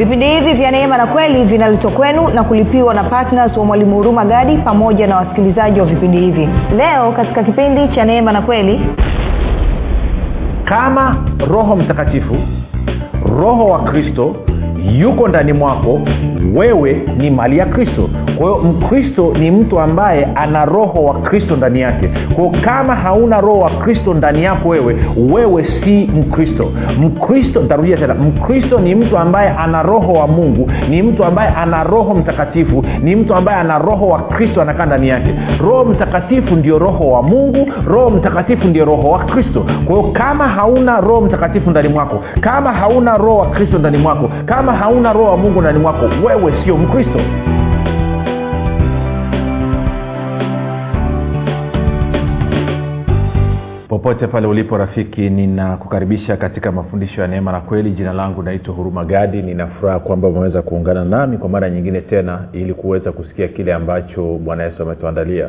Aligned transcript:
vipindi 0.00 0.26
hivi 0.26 0.52
vya 0.52 0.70
neema 0.70 0.96
na 0.96 1.06
kweli 1.06 1.44
vinaletwa 1.44 1.90
kwenu 1.90 2.28
na 2.28 2.44
kulipiwa 2.44 2.94
na 2.94 3.04
ptns 3.04 3.56
wa 3.56 3.64
mwalimu 3.64 3.96
huruma 3.96 4.24
gadi 4.24 4.56
pamoja 4.56 5.06
na 5.06 5.16
wasikilizaji 5.16 5.80
wa 5.80 5.86
vipindi 5.86 6.18
hivi. 6.20 6.48
Leo 6.76 7.12
katika 7.12 7.42
kipindi 7.44 7.88
cha 7.88 8.04
neema 8.04 8.32
na 8.32 8.42
kweli 8.42 8.80
kama 10.64 11.16
roho 11.50 11.76
mtakatifu 11.76 12.36
roho 13.38 13.66
wa 13.66 13.78
kristo 13.82 14.36
yuko 14.98 15.28
ndani 15.28 15.52
mwako 15.52 16.00
wewe 16.54 17.02
ni 17.16 17.30
mali 17.30 17.58
ya 17.58 17.66
kristo. 17.66 18.08
Kwa 18.38 18.46
hiyo 18.46 18.58
mkristo 18.58 19.32
ni 19.38 19.50
mtu 19.50 19.80
ambaye 19.80 20.28
ana 20.34 20.64
roho 20.64 21.04
wa 21.04 21.14
kristo 21.14 21.56
ndani 21.56 21.80
yake. 21.80 22.10
Kwao 22.34 22.52
kama 22.64 22.94
hauna 22.94 23.40
roho 23.40 23.58
wa 23.58 23.70
kristo 23.70 24.14
ndani 24.14 24.44
yako 24.44 24.68
wewe 24.68 24.96
wewe 25.32 25.66
si 25.84 26.10
mkristo. 26.14 26.70
Mkristo 27.00 27.62
ntarudia 27.62 27.96
tena 27.96 28.14
mkristo 28.14 28.80
ni 28.80 28.94
mtu 28.94 29.18
ambaye 29.18 29.48
ana 29.50 29.82
roho 29.82 30.12
wa 30.12 30.26
mungu 30.26 30.70
ni 30.90 31.02
mtu 31.02 31.24
ambaye 31.24 31.48
ana 31.48 31.84
roho 31.84 32.14
mtakatifu 32.14 32.84
ni 33.02 33.16
mtu 33.16 33.34
ambaye 33.34 33.58
ana 33.58 33.78
roho 33.78 34.08
wa 34.08 34.18
kristo 34.22 34.62
anakaa 34.62 34.86
ndani 34.86 35.08
yake. 35.08 35.34
Roho 35.60 35.84
mtakatifu 35.84 36.56
ndio 36.56 36.78
roho 36.78 37.10
wa 37.10 37.22
mungu 37.22 37.68
roho 37.86 38.10
mtakatifu 38.10 38.68
ndio 38.68 38.84
roho 38.84 39.10
wa 39.10 39.18
kristo. 39.18 39.66
Kwa 39.86 39.96
hiyo 39.96 40.10
kama 40.12 40.48
hauna 40.48 41.00
roho 41.00 41.20
mtakatifu 41.20 41.70
ndani 41.70 41.88
mwako 41.88 42.24
kama 42.40 42.72
hauna 42.72 43.16
roho 43.16 43.36
wa 43.38 43.46
kristo 43.46 43.78
ndani 43.78 43.98
mwako 43.98 44.30
kama 44.46 44.69
hauna 44.72 45.12
roho 45.12 45.30
wa 45.30 45.36
mungu 45.36 45.60
ndani 45.60 45.78
mwako 45.78 46.04
wewe 46.26 46.52
sio 46.64 46.76
mkristo. 46.76 47.20
Popote 53.88 54.26
pale 54.26 54.46
ulipo 54.46 54.76
rafiki 54.76 55.30
ninakukaribisha 55.30 56.36
katika 56.36 56.72
mafundisho 56.72 57.20
ya 57.20 57.26
neema 57.26 57.52
na 57.52 57.60
kweli. 57.60 57.90
Jina 57.90 58.12
langu 58.12 58.42
naitwa 58.42 58.74
huruma 58.74 59.04
gadi. 59.04 59.42
Ninafuraha 59.42 59.98
kwamba 59.98 60.28
umeweza 60.28 60.62
kuungana 60.62 61.04
nami 61.04 61.38
kwa 61.38 61.48
mara 61.48 61.70
nyingine 61.70 62.00
tena 62.00 62.44
ili 62.52 62.74
kuweza 62.74 63.12
kusikia 63.12 63.48
kile 63.48 63.74
ambacho 63.74 64.38
bwana 64.44 64.64
yesu 64.64 64.82
ametuandalia. 64.82 65.48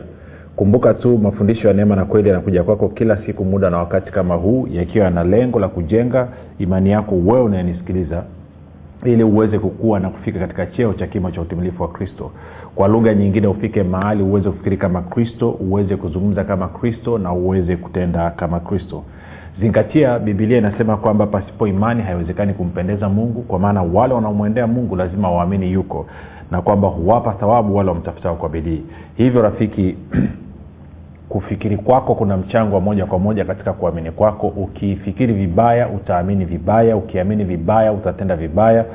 Kumbuka 0.56 0.94
tu 0.94 1.18
mafundisho 1.18 1.68
ya 1.68 1.74
neema 1.74 1.96
na 1.96 2.06
kweli 2.06 2.30
yanakuja 2.30 2.64
kwako 2.64 2.90
kila 2.90 3.18
siku 3.26 3.46
muda 3.46 3.70
na 3.70 3.78
wakati 3.78 4.12
kama 4.12 4.36
huu 4.36 4.68
yakiwa 4.72 5.06
yana 5.06 5.24
lengo 5.24 5.60
la 5.60 5.68
kujenga 5.68 6.28
imani 6.60 6.92
yako 6.92 7.16
wewe 7.16 7.42
unayenisikiliza 7.42 8.24
ili 9.06 9.24
uweze 9.24 9.60
kukua 9.60 10.00
na 10.00 10.10
kufika 10.10 10.40
katika 10.40 10.66
cheo 10.66 10.94
cha 10.94 11.08
kimo 11.08 11.32
cha 11.32 11.42
utimilifu 11.42 11.82
wa 11.84 11.90
kristo. 11.90 12.32
Kwa 12.76 12.88
lugha 12.88 13.14
nyingine 13.14 13.48
ufike 13.48 13.84
mahali 13.84 14.24
uweze 14.24 14.50
kufikiri 14.50 14.78
kama 14.78 15.02
kristo 15.02 15.50
uweze 15.50 15.96
kuzungumza 15.96 16.44
kama 16.44 16.68
kristo 16.68 17.18
na 17.18 17.34
uweze 17.34 17.76
kutenda 17.76 18.32
kama 18.32 18.60
kristo. 18.60 19.04
Zingatia 19.60 20.20
bibilia 20.20 20.58
inasema 20.58 20.98
kwamba 20.98 21.28
pasipo 21.28 21.68
imani 21.68 22.04
haiwezekani 22.04 22.54
kumpendeza 22.54 23.10
mungu 23.10 23.42
kwa 23.42 23.60
maana 23.60 23.82
wale 23.84 24.14
wanaomwendea 24.14 24.68
mungu 24.68 24.96
lazima 24.96 25.32
waamini 25.32 25.72
yuko 25.72 26.06
na 26.52 26.62
kwamba 26.62 26.88
huwapa 26.88 27.32
thawabu 27.34 27.76
wale 27.76 27.90
wamtafutao 27.90 28.36
kwa 28.36 28.50
bidii. 28.50 28.82
Hivyo 29.18 29.42
rafiki 29.42 29.96
kufikiri 31.32 31.78
kwako 31.78 32.16
kuna 32.16 32.38
mchango 32.38 32.76
wa 32.76 32.82
moja 32.82 33.06
kwa 33.06 33.20
moja 33.20 33.46
katika 33.46 33.74
kuamini 33.74 34.12
kwako. 34.12 34.48
Ukifikiri 34.48 35.34
vibaya 35.34 35.90
utaamini 35.90 36.46
vibaya 36.46 36.98
ukiamini 36.98 37.44
vibaya 37.44 37.94
utatenda 37.94 38.36
vibaya 38.36 38.86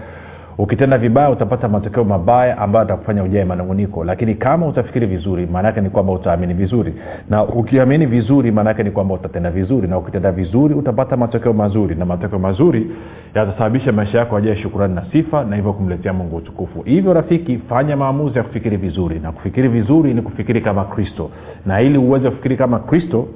ukitenda 0.59 0.99
vibaya 0.99 1.31
utapata 1.31 1.69
matokeo 1.69 2.05
mabaya 2.05 2.59
ambayo 2.59 2.85
atakufanya 2.85 3.23
ujae 3.23 3.45
manunguniko. 3.45 4.05
Lakini 4.05 4.35
kama 4.35 4.67
utafikiri 4.67 5.07
vizuri 5.07 5.47
maanaake 5.47 5.81
ni 5.81 5.91
kwamba 5.91 6.13
utaamini 6.13 6.55
vizuri. 6.55 6.95
Na 7.31 7.45
ukiamini 7.45 8.07
vizuri 8.07 8.51
maanaake 8.51 8.83
ni 8.83 8.91
kwamba 8.91 9.15
utatenda 9.15 9.51
vizuri. 9.51 9.89
Na 9.89 9.98
ukitenda 9.98 10.33
vizuri 10.33 10.75
utapata 10.75 11.17
matokeo 11.17 11.53
mazuri. 11.53 11.95
Na 11.95 12.05
matokeo 12.05 12.39
mazuri 12.39 12.91
yatasababisha 13.35 13.93
maisha 13.93 14.19
yako 14.19 14.37
ajae 14.37 14.57
shukurani 14.57 14.95
na 14.95 15.05
sifa 15.13 15.45
na 15.45 15.57
hivyo 15.57 15.73
kumletea 15.73 16.13
mungu 16.13 16.36
utukufu. 16.36 16.83
Hivyo 16.83 17.14
rafiki 17.14 17.59
fanya 17.69 17.97
maamuzi 17.97 18.39
ya 18.39 18.45
kufikiri 18.45 18.77
vizuri. 18.77 19.19
Na 19.20 19.33
kufikiri 19.33 19.69
vizuri 19.69 20.14
ni 20.14 20.23
kufikiri 20.23 20.61
kama 20.61 20.85
kristo. 20.85 21.30
Na 21.67 21.80
ili 21.80 21.98
uweze 21.98 22.30
kufikiri 22.30 22.57
kama 22.57 22.79
kristo 22.79 23.29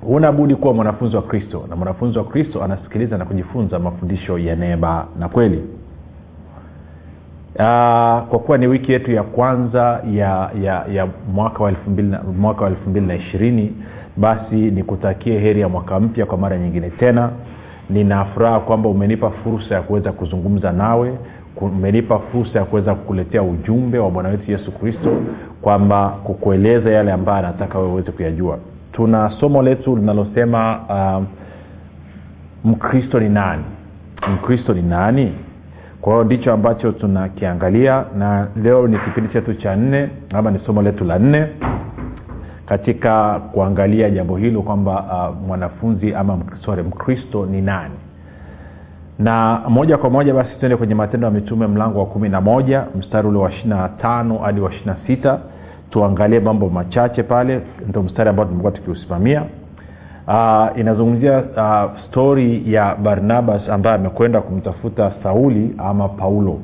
huna 0.00 0.32
budi 0.32 0.54
kuwa 0.54 0.74
mwanafunzi 0.74 1.16
wa 1.16 1.22
kristo. 1.22 1.64
Na 1.70 1.76
mwanafunzi 1.76 2.18
wa 2.18 2.24
kristo 2.24 2.64
anasikiliza 2.64 3.18
na 3.18 3.24
kujifunza 3.24 3.78
mafundisho 3.78 4.38
ya 4.38 4.56
neema 4.56 5.06
na 5.18 5.28
kweli 5.28 5.62
Uh, 7.60 7.66
kwa 8.28 8.38
kuwa 8.38 8.58
ni 8.58 8.66
wiki 8.66 8.92
yetu 8.92 9.12
ya 9.12 9.22
kwanza 9.22 10.00
ya 10.12 10.50
ya 10.62 10.84
ya 10.92 11.08
mwaka 11.34 11.64
wa 11.64 11.70
elfu 12.70 12.90
mbili 12.90 13.06
na 13.06 13.14
ishirini 13.14 13.72
basi 14.16 14.54
nikutakie 14.54 15.38
heri 15.38 15.60
ya 15.60 15.68
mwaka 15.68 16.00
mpya 16.00 16.26
kwa 16.26 16.38
mara 16.38 16.58
nyingine 16.58 16.90
tena. 16.90 17.30
Ninafuraha 17.90 18.60
kwamba 18.60 18.88
umenipa 18.88 19.30
fursa 19.30 19.74
ya 19.74 19.82
kuweza 19.82 20.12
kuzungumza 20.12 20.72
nawe 20.72 21.18
umenipa 21.60 22.18
fursa 22.18 22.58
ya 22.58 22.64
kuweza 22.64 22.94
kukuletea 22.94 23.42
ujumbe 23.42 23.98
wa 23.98 24.10
bwana 24.10 24.28
wetu 24.28 24.50
yesu 24.50 24.72
kristo 24.72 25.16
kwamba 25.62 26.08
kukueleza 26.08 26.90
yale 26.90 27.12
ambayo 27.12 27.38
anataka 27.38 27.78
wewe 27.78 27.90
uweze 27.92 28.12
kuyajua. 28.12 28.58
Tuna 28.92 29.30
somo 29.40 29.62
letu 29.62 29.96
linalosema 29.96 30.80
uh, 30.88 31.24
mkristo 32.70 33.20
ni 33.20 33.28
nani? 33.28 33.62
Mkristo 34.34 34.74
ni 34.74 34.82
nani 34.82 35.32
kwa 36.00 36.12
hiyo 36.12 36.24
ndicho 36.24 36.52
ambacho 36.52 36.92
tunakiangalia 36.92 38.04
na 38.18 38.46
leo 38.62 38.86
ni 38.88 38.98
kipindi 38.98 39.32
chetu 39.32 39.54
cha 39.54 39.76
nne 39.76 40.08
ama 40.34 40.50
ni 40.50 40.58
somo 40.66 40.82
letu 40.82 41.04
la 41.04 41.18
nne 41.18 41.46
katika 42.66 43.40
kuangalia 43.40 44.10
jambo 44.10 44.36
hilo 44.36 44.62
kwamba 44.62 44.92
uh, 45.30 45.46
mwanafunzi 45.46 46.14
ama 46.14 46.38
sorry 46.64 46.82
mkristo 46.82 47.46
ni 47.46 47.62
nani. 47.62 47.94
Na 49.18 49.60
moja 49.68 49.98
kwa 49.98 50.10
moja 50.10 50.34
basi 50.34 50.50
tuende 50.60 50.76
kwenye 50.76 50.94
matendo 50.94 51.26
ya 51.26 51.32
mitume 51.32 51.66
mlango 51.66 51.98
wa 51.98 52.06
kumi 52.06 52.28
na 52.28 52.40
moja 52.40 52.84
mstari 52.98 53.28
ule 53.28 53.38
wa 53.38 53.50
ishirina 53.52 53.88
tano 53.88 54.38
hadi 54.38 54.60
wa 54.60 54.70
ishirina 54.70 54.96
sita. 55.06 55.38
Tuangalie 55.90 56.40
mambo 56.40 56.68
machache 56.68 57.22
pale 57.22 57.60
ndo 57.88 58.02
mstari 58.02 58.30
ambao 58.30 58.44
tumekuwa 58.44 58.72
tukiusimamia 58.72 59.42
uh, 60.30 60.78
inazungumzia 60.80 61.38
uh, 61.56 61.98
stori 62.08 62.72
ya 62.72 62.94
barnabas 62.94 63.68
ambaye 63.68 63.96
amekwenda 63.96 64.40
kumtafuta 64.40 65.12
sauli 65.22 65.74
ama 65.78 66.08
paulo. 66.08 66.58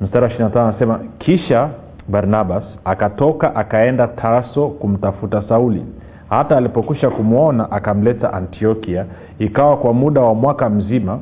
Mstari 0.00 0.24
wa 0.24 0.30
25 0.48 0.60
anasema 0.68 1.00
kisha 1.18 1.68
barnabas 2.08 2.62
akatoka 2.84 3.56
akaenda 3.56 4.08
tarso 4.08 4.68
kumtafuta 4.68 5.42
sauli. 5.48 5.84
Hata 6.30 6.56
alipokwisha 6.56 7.10
kumwona 7.10 7.70
akamleta 7.70 8.32
antiokia. 8.32 9.06
Ikawa 9.38 9.76
kwa 9.76 9.92
muda 9.92 10.20
wa 10.20 10.34
mwaka 10.34 10.70
mzima 10.70 11.18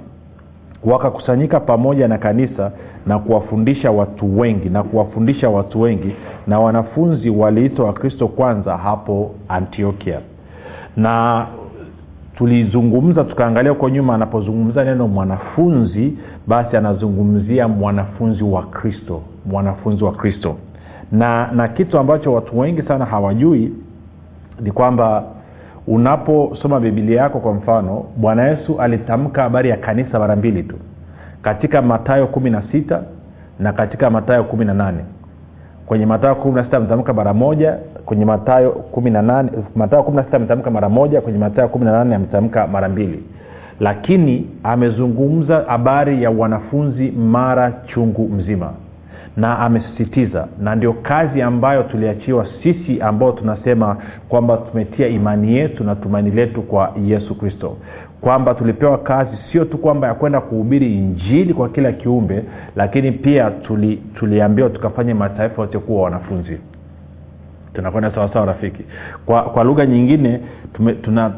wakakusanyika 0.84 1.60
pamoja 1.60 2.08
na 2.08 2.18
kanisa 2.18 2.70
na 3.06 3.18
kuwafundisha 3.18 3.90
watu 3.90 4.38
wengi 4.40 4.68
na 4.68 4.82
kuwafundisha 4.82 5.48
watu 5.50 5.80
wengi 5.80 6.12
na 6.46 6.60
wanafunzi 6.60 7.30
waliitwa 7.30 7.86
wakristo 7.86 8.28
kwanza 8.28 8.76
hapo 8.76 9.34
antiokia 9.48 10.20
na 10.98 11.46
tulizungumza 12.36 13.24
tukaangalia 13.24 13.70
huko 13.70 13.88
nyuma 13.88 14.14
anapozungumza 14.14 14.84
neno 14.84 15.08
mwanafunzi 15.08 16.18
basi 16.46 16.76
anazungumzia 16.76 17.68
mwanafunzi 17.68 18.44
wa 18.44 18.62
kristo 18.62 19.22
mwanafunzi 19.46 20.04
wa 20.04 20.12
kristo. 20.12 20.56
Na 21.12 21.52
na 21.52 21.68
kitu 21.68 21.98
ambacho 21.98 22.32
watu 22.32 22.58
wengi 22.58 22.82
sana 22.82 23.04
hawajui 23.04 23.72
ni 24.60 24.70
kwamba 24.72 25.24
unaposoma 25.86 26.80
bibilia 26.80 27.22
yako 27.22 27.38
kwa 27.40 27.52
mfano 27.54 28.04
bwana 28.16 28.48
yesu 28.48 28.80
alitamka 28.80 29.42
habari 29.42 29.68
ya 29.68 29.76
kanisa 29.76 30.18
mara 30.18 30.36
mbili 30.36 30.62
tu 30.62 30.76
katika 31.42 31.82
matayo 31.82 32.26
kumi 32.26 32.50
na 32.50 32.62
sita 32.72 33.02
na 33.58 33.72
katika 33.72 34.10
matayo 34.10 34.44
kumi 34.44 34.64
na 34.64 34.74
nane. 34.74 35.04
Kwenye 35.86 36.06
matayo 36.06 36.34
kumi 36.34 36.54
na 36.54 36.64
sita 36.64 36.76
ametamka 36.76 37.12
mara 37.12 37.34
moja 37.34 37.78
kwenye 38.08 38.24
matayo 38.24 38.70
kumi 38.70 39.10
matayo 39.76 40.02
kumi 40.02 40.16
na 40.16 40.24
sita 40.24 40.36
ametamka 40.36 40.70
mara 40.70 40.88
moja 40.88 41.20
kwenye 41.20 41.38
matayo 41.38 41.68
kumi 41.68 41.84
na 41.84 41.92
nane 41.92 42.14
ametamka 42.14 42.66
mara 42.66 42.88
mbili. 42.88 43.22
Lakini 43.80 44.46
amezungumza 44.62 45.64
habari 45.66 46.22
ya 46.22 46.30
wanafunzi 46.30 47.10
mara 47.10 47.72
chungu 47.86 48.28
mzima. 48.28 48.72
Na 49.36 49.58
amesisitiza 49.58 50.48
na 50.60 50.74
ndio 50.74 50.92
kazi 50.92 51.42
ambayo 51.42 51.82
tuliachiwa 51.82 52.46
sisi 52.62 53.00
ambao 53.00 53.32
tunasema 53.32 53.96
kwamba 54.28 54.56
tumetia 54.56 55.08
imani 55.08 55.56
yetu 55.56 55.84
na 55.84 55.94
tumaini 55.94 56.30
letu 56.30 56.62
kwa 56.62 56.92
yesu 57.06 57.38
kristo. 57.38 57.76
Kwamba 58.20 58.54
tulipewa 58.54 58.98
kazi 58.98 59.36
sio 59.52 59.64
tu 59.64 59.78
kwamba 59.78 60.06
ya 60.06 60.14
kwenda 60.14 60.40
kuhubiri 60.40 60.94
injili 60.94 61.54
kwa 61.54 61.68
kila 61.68 61.92
kiumbe 61.92 62.44
lakini 62.76 63.12
pia 63.12 63.50
tuli, 63.50 63.96
tuliambiwa 64.14 64.70
tukafanye 64.70 65.14
mataifa 65.14 65.62
yote 65.62 65.78
kuwa 65.78 66.02
wanafunzi 66.02 66.58
tunakwenda 67.74 68.14
sawasawa 68.14 68.46
rafiki. 68.46 68.84
Kwa, 69.26 69.42
kwa 69.42 69.64
lugha 69.64 69.86
nyingine 69.86 70.40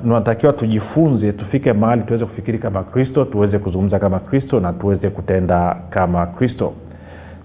tunatakiwa 0.02 0.52
tujifunze 0.52 1.32
tufike 1.32 1.72
mahali 1.72 2.02
tuweze 2.02 2.24
kufikiri 2.24 2.58
kama 2.58 2.82
kristo 2.82 3.24
tuweze 3.24 3.58
kuzungumza 3.58 3.98
kama 3.98 4.18
kristo 4.18 4.60
na 4.60 4.72
tuweze 4.72 5.10
kutenda 5.10 5.76
kama 5.90 6.26
kristo. 6.26 6.72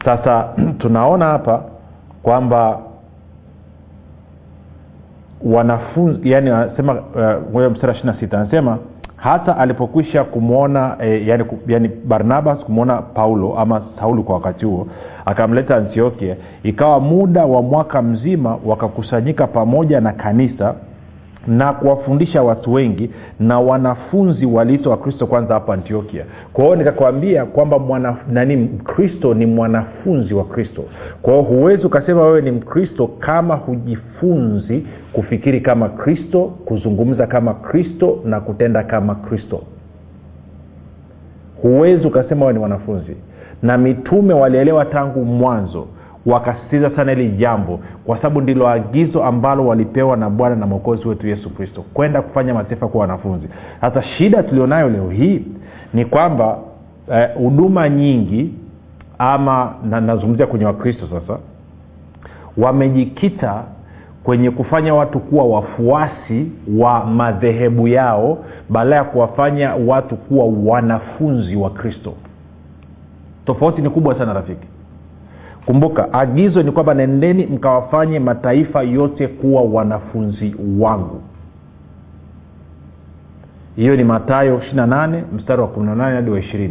Sasa 0.06 0.50
tunaona 0.82 1.26
hapa 1.26 1.64
kwamba 2.24 2.80
wanafunzi 5.44 6.32
yani 6.32 6.50
anasema 6.50 6.94
uh, 7.54 7.62
mstari 7.72 7.94
ishiri 7.94 8.08
na 8.12 8.20
sita 8.20 8.40
anasema 8.40 8.78
hata 9.16 9.58
alipokwisha 9.58 10.24
kumwona 10.24 10.96
eh, 11.00 11.28
yani, 11.28 11.46
yani 11.68 11.88
barnabas 11.88 12.60
kumwona 12.60 13.02
paulo 13.02 13.60
ama 13.60 13.82
sauli 14.00 14.24
kwa 14.24 14.36
wakati 14.36 14.66
huo 14.66 14.88
akamleta 15.26 15.76
antiokia. 15.76 16.36
Ikawa 16.64 17.00
muda 17.00 17.46
wa 17.46 17.62
mwaka 17.62 18.02
mzima 18.02 18.58
wakakusanyika 18.66 19.48
pamoja 19.48 20.02
na 20.02 20.12
kanisa 20.14 20.76
na 21.48 21.74
kuwafundisha 21.74 22.44
watu 22.44 22.74
wengi 22.74 23.10
na 23.40 23.60
wanafunzi 23.60 24.46
waliitwa 24.46 24.92
wakristo 24.92 25.28
kwanza 25.28 25.54
hapa 25.54 25.74
antiokia. 25.74 26.26
Kwa 26.54 26.64
hiyo 26.64 26.76
nikakwambia 26.76 27.46
kwamba 27.46 27.80
mwana, 27.80 28.18
nani 28.32 28.56
mkristo 28.56 29.34
ni 29.34 29.46
mwanafunzi 29.46 30.34
wa 30.34 30.46
kristo. 30.46 30.84
Kwa 31.22 31.42
huwezi 31.42 31.86
ukasema 31.86 32.22
wewe 32.22 32.42
ni 32.42 32.52
mkristo 32.52 33.08
kama 33.08 33.56
hujifunzi 33.56 34.86
kufikiri 35.14 35.62
kama 35.62 35.90
kristo 35.90 36.44
kuzungumza 36.66 37.28
kama 37.28 37.54
kristo 37.54 38.20
na 38.26 38.40
kutenda 38.42 38.84
kama 38.84 39.16
kristo. 39.16 39.62
Huwezi 41.62 42.08
ukasema 42.08 42.42
wewe 42.42 42.54
ni 42.54 42.60
mwanafunzi 42.60 43.16
na 43.66 43.78
mitume 43.78 44.34
walielewa 44.34 44.86
tangu 44.86 45.26
mwanzo 45.26 45.88
wakasisitiza 46.26 46.90
sana 46.96 47.12
hili 47.12 47.30
jambo 47.30 47.80
kwa 48.06 48.18
sababu 48.18 48.42
ndilo 48.42 48.68
agizo 48.70 49.24
ambalo 49.24 49.68
walipewa 49.68 50.18
na 50.18 50.30
bwana 50.30 50.56
na 50.56 50.66
mwokozi 50.66 51.08
wetu 51.08 51.28
yesu 51.28 51.50
kristo 51.50 51.84
kwenda 51.94 52.22
kufanya 52.22 52.54
mataifa 52.54 52.88
kuwa 52.88 53.02
wanafunzi. 53.02 53.48
Sasa 53.82 54.04
shida 54.04 54.44
tulionayo 54.44 54.90
leo 54.90 55.10
hii 55.10 55.42
ni 55.94 56.06
kwamba 56.06 56.58
huduma 57.38 57.86
eh, 57.86 57.92
nyingi 57.92 58.54
ama 59.18 59.74
na, 59.90 60.02
nazungumzia 60.02 60.48
kwenye 60.48 60.66
wakristo 60.66 61.08
sasa 61.08 61.40
wamejikita 62.58 63.64
kwenye 64.24 64.52
kufanya 64.52 64.94
watu 64.94 65.20
kuwa 65.20 65.46
wafuasi 65.46 66.52
wa 66.78 67.06
madhehebu 67.06 67.88
yao 67.88 68.38
badala 68.70 68.96
ya 68.96 69.04
kuwafanya 69.04 69.76
watu 69.76 70.16
kuwa 70.16 70.46
wanafunzi 70.74 71.56
wa 71.56 71.70
kristo 71.70 72.14
tofauti 73.46 73.82
ni 73.82 73.90
kubwa 73.90 74.18
sana 74.18 74.34
rafiki. 74.34 74.68
Kumbuka 75.66 76.14
agizo 76.14 76.64
ni 76.64 76.72
kwamba 76.72 76.94
nendeni 76.94 77.46
mkawafanye 77.46 78.20
mataifa 78.20 78.82
yote 78.84 79.28
kuwa 79.28 79.62
wanafunzi 79.62 80.56
wangu. 80.80 81.22
Hiyo 83.76 83.96
ni 83.96 84.04
matayo 84.04 84.58
28 84.74 85.22
mstari 85.36 85.62
wa 85.62 85.68
18 85.68 86.16
hadi 86.16 86.30
wa 86.32 86.40
20 86.40 86.70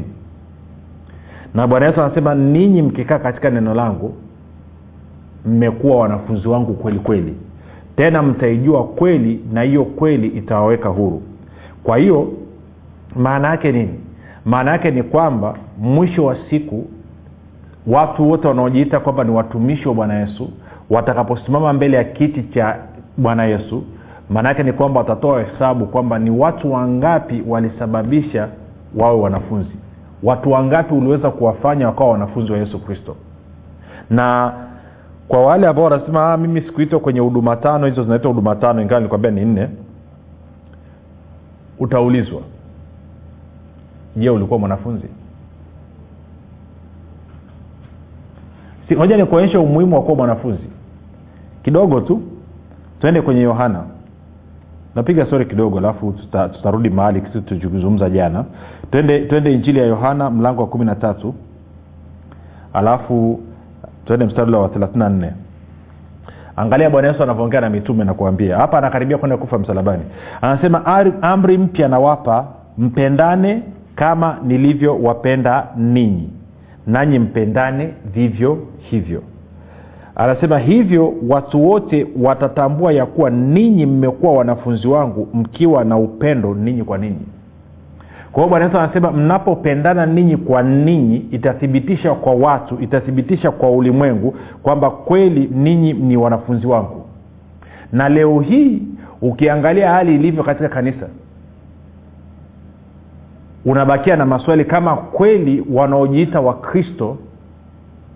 na 1.54 1.66
bwana 1.66 1.86
yesu 1.86 2.02
anasema 2.02 2.34
ninyi 2.34 2.82
mkikaa 2.82 3.18
katika 3.18 3.50
neno 3.50 3.74
langu 3.74 4.14
mmekuwa 5.46 5.96
wanafunzi 5.96 6.48
wangu 6.48 6.74
kweli 6.74 6.98
kweli. 6.98 7.34
Tena 7.96 8.22
mtaijua 8.22 8.84
kweli 8.84 9.40
na 9.52 9.62
hiyo 9.62 9.84
kweli 9.84 10.26
itawaweka 10.28 10.88
huru. 10.88 11.22
Kwa 11.84 11.96
hiyo 11.98 12.32
maana 13.16 13.48
yake 13.48 13.72
nini 13.72 14.00
maana 14.44 14.70
yake 14.70 14.90
ni 14.90 15.02
kwamba 15.02 15.54
mwisho 15.78 16.24
wa 16.24 16.36
siku 16.50 16.86
watu 17.86 18.30
wote 18.30 18.48
wanaojiita 18.48 19.00
kwamba 19.00 19.24
ni 19.24 19.30
watumishi 19.30 19.88
wa 19.88 19.94
bwana 19.94 20.14
yesu 20.14 20.50
watakaposimama 20.90 21.72
mbele 21.72 21.96
ya 21.96 22.04
kiti 22.04 22.42
cha 22.42 22.76
bwana 23.16 23.44
yesu 23.44 23.84
maana 24.30 24.48
yake 24.48 24.62
ni 24.62 24.72
kwamba 24.72 25.00
watatoa 25.00 25.42
hesabu 25.42 25.86
kwamba 25.86 26.18
ni 26.18 26.30
watu 26.30 26.72
wangapi 26.72 27.42
walisababisha 27.48 28.48
wawe 28.96 29.20
wanafunzi. 29.20 29.76
Watu 30.22 30.50
wangapi 30.50 30.94
uliweza 30.94 31.30
kuwafanya 31.30 31.86
wakawa 31.86 32.10
wanafunzi 32.10 32.52
wa 32.52 32.58
yesu 32.58 32.78
kristo. 32.78 33.16
Na 34.10 34.52
kwa 35.28 35.46
wale 35.46 35.66
ambao 35.66 35.84
wanasema 35.84 36.32
ah, 36.32 36.36
mimi 36.36 36.60
sikuitwa 36.60 37.00
kwenye 37.00 37.20
huduma 37.20 37.56
tano 37.56 37.86
hizo 37.86 38.02
zinaitwa 38.04 38.28
huduma 38.30 38.56
tano 38.56 38.82
ingawa 38.82 39.00
nilikwambia 39.00 39.30
ni 39.30 39.44
nne 39.44 39.68
utaulizwa 41.78 42.40
je 44.16 44.30
ulikuwa 44.30 44.58
mwanafunzi? 44.58 45.08
Si 48.88 48.94
moja 48.96 49.16
ni 49.16 49.24
kuonyesha 49.24 49.60
umuhimu 49.60 49.96
wa 49.96 50.02
kuwa 50.02 50.16
mwanafunzi. 50.16 50.68
Kidogo 51.62 52.00
tu 52.00 52.22
tuende 53.00 53.22
kwenye 53.22 53.40
yohana. 53.40 53.82
Napiga 54.94 55.26
stori 55.26 55.46
kidogo 55.46 55.78
alafu 55.78 56.12
tuta, 56.12 56.48
tutarudi 56.48 56.90
mahali 56.90 57.20
kitu 57.20 57.40
tulikizungumza 57.40 58.10
jana. 58.10 58.44
Twende 58.90 59.20
twende 59.20 59.52
injili 59.52 59.78
ya 59.78 59.86
yohana 59.86 60.30
mlango 60.30 60.60
wa 60.62 60.68
kumi 60.68 60.84
na 60.84 60.94
tatu 60.94 61.34
alafu 62.72 63.40
twende 64.06 64.24
mstari 64.26 64.48
ule 64.48 64.56
wa 64.56 64.68
thelathini 64.68 64.98
na 64.98 65.08
nne. 65.08 65.32
Angalia 66.56 66.90
bwana 66.90 67.08
yesu 67.08 67.22
anavyoongea 67.22 67.60
na 67.60 67.70
mitume 67.70 68.04
na 68.04 68.14
kuambia. 68.14 68.56
Hapa 68.56 68.78
anakaribia 68.78 69.18
kwenda 69.18 69.36
kufa 69.36 69.58
msalabani. 69.58 70.02
Anasema 70.42 70.86
amri 71.22 71.58
mpya 71.58 71.88
nawapa 71.88 72.46
mpendane 72.78 73.62
kama 73.94 74.38
nilivyowapenda 74.46 75.66
ninyi 75.76 76.28
nanyi 76.86 77.18
mpendane 77.18 77.88
vivyo 78.14 78.58
hivyo. 78.78 79.22
Anasema 80.16 80.58
hivyo 80.58 81.14
watu 81.28 81.68
wote 81.68 82.06
watatambua 82.22 82.92
ya 82.92 83.06
kuwa 83.06 83.30
ninyi 83.30 83.86
mmekuwa 83.86 84.32
wanafunzi 84.32 84.88
wangu 84.88 85.28
mkiwa 85.34 85.84
na 85.84 85.96
upendo 85.96 86.54
ninyi 86.54 86.82
kwa 86.84 86.98
ninyi. 86.98 87.26
Kwa 88.32 88.42
hiyo 88.42 88.48
bwana 88.50 88.64
yesu 88.64 88.78
anasema 88.78 89.12
mnapopendana 89.12 90.06
ninyi 90.06 90.36
kwa 90.36 90.62
ninyi 90.62 91.16
itathibitisha 91.16 92.14
kwa 92.14 92.32
watu 92.34 92.78
itathibitisha 92.80 93.50
kwa 93.50 93.70
ulimwengu 93.70 94.34
kwamba 94.62 94.90
kweli 94.90 95.50
ninyi 95.54 95.92
ni 95.92 96.16
wanafunzi 96.16 96.66
wangu. 96.66 97.04
Na 97.92 98.08
leo 98.08 98.40
hii 98.40 98.82
ukiangalia 99.22 99.90
hali 99.90 100.14
ilivyo 100.14 100.42
katika 100.42 100.68
kanisa 100.68 101.06
unabakia 103.64 104.16
na 104.16 104.26
maswali 104.26 104.64
kama 104.64 104.96
kweli 104.96 105.64
wanaojiita 105.72 106.40
wakristo 106.40 107.16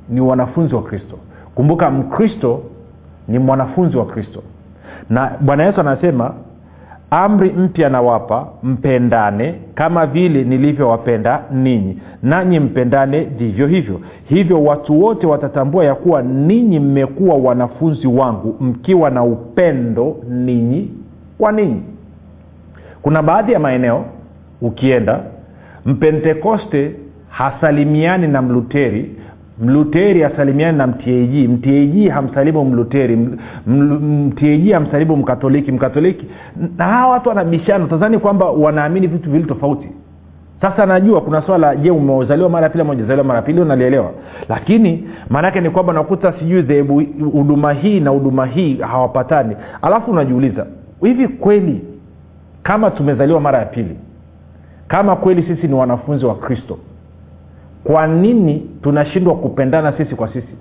ni 0.09 0.21
wanafunzi 0.21 0.75
wa 0.75 0.83
kristo. 0.83 1.19
Kumbuka 1.55 1.91
mkristo 1.91 2.63
ni 3.29 3.39
mwanafunzi 3.39 3.97
wa 3.97 4.07
kristo. 4.07 4.43
Na 5.11 5.31
bwana 5.41 5.65
yesu 5.65 5.81
anasema 5.81 6.35
amri 7.11 7.51
mpya 7.51 7.89
nawapa 7.89 8.47
mpendane 8.63 9.55
kama 9.75 10.07
vile 10.07 10.45
nilivyowapenda 10.45 11.41
ninyi 11.53 11.99
nanyi 12.23 12.61
mpendane 12.61 13.21
vivyo 13.21 13.67
hivyo. 13.67 14.01
Hivyo 14.25 14.65
watu 14.65 15.03
wote 15.03 15.27
watatambua 15.27 15.85
ya 15.85 15.95
kuwa 15.95 16.23
ninyi 16.23 16.81
mmekuwa 16.81 17.37
wanafunzi 17.37 18.07
wangu 18.07 18.57
mkiwa 18.61 19.11
na 19.11 19.23
upendo 19.25 20.17
ninyi 20.31 20.91
kwa 21.39 21.53
ninyi. 21.53 21.83
Kuna 23.03 23.23
baadhi 23.23 23.53
ya 23.53 23.59
maeneo 23.59 24.05
ukienda 24.63 25.21
mpentekoste 25.89 26.93
hasalimiani 27.29 28.29
na 28.29 28.43
mluteri. 28.43 29.15
Mluteri 29.63 30.23
hasalimiani 30.23 30.79
na 30.79 30.87
mtag 30.87 31.49
mtag 31.49 32.09
hamsalimu 32.11 32.65
mluteri. 32.65 33.17
Mtag 33.67 34.71
hamsalimu 34.73 35.17
mkatoliki. 35.17 35.73
Mkatoliki 35.73 36.27
na 36.79 36.85
hawa 36.85 37.13
watu 37.13 37.29
wanabishana. 37.29 37.87
Tazani 37.87 38.19
kwamba 38.19 38.47
wanaamini 38.51 39.07
vitu 39.07 39.31
vili 39.31 39.45
tofauti. 39.45 39.89
Sasa 40.61 40.87
najua 40.87 41.21
kuna 41.21 41.43
swala 41.43 41.77
je 41.77 41.91
umezaliwa 41.91 42.49
mara 42.49 42.69
pili 42.69 42.85
mojazaliwa 42.85 43.25
mara 43.25 43.37
ya 43.39 43.43
pili? 43.43 43.61
Unalielewa 43.61 44.11
lakini 44.49 45.09
maanaake 45.31 45.61
ni 45.61 45.71
kwamba 45.71 45.93
nakuta 45.93 46.33
sijui 46.39 46.63
dhehebu 46.63 47.03
huduma 47.33 47.73
hii 47.73 48.01
na 48.01 48.11
huduma 48.11 48.47
hii 48.47 48.77
hawapatani. 48.77 49.57
Alafu 49.83 50.11
unajiuliza 50.11 50.67
hivi 51.03 51.29
kweli 51.29 51.81
kama 52.63 52.91
tumezaliwa 52.91 53.41
mara 53.41 53.59
ya 53.59 53.65
pili 53.65 53.97
kama 54.89 55.17
kweli 55.17 55.43
sisi 55.43 55.67
ni 55.69 55.75
wanafunzi 55.75 56.27
wa 56.27 56.35
kristo 56.35 56.79
kwa 57.85 58.07
nini 58.07 58.71
tunashindwa 58.83 59.35
kupendana 59.37 59.93
sisi 59.93 60.15
kwa 60.15 60.29
sisi? 60.33 60.55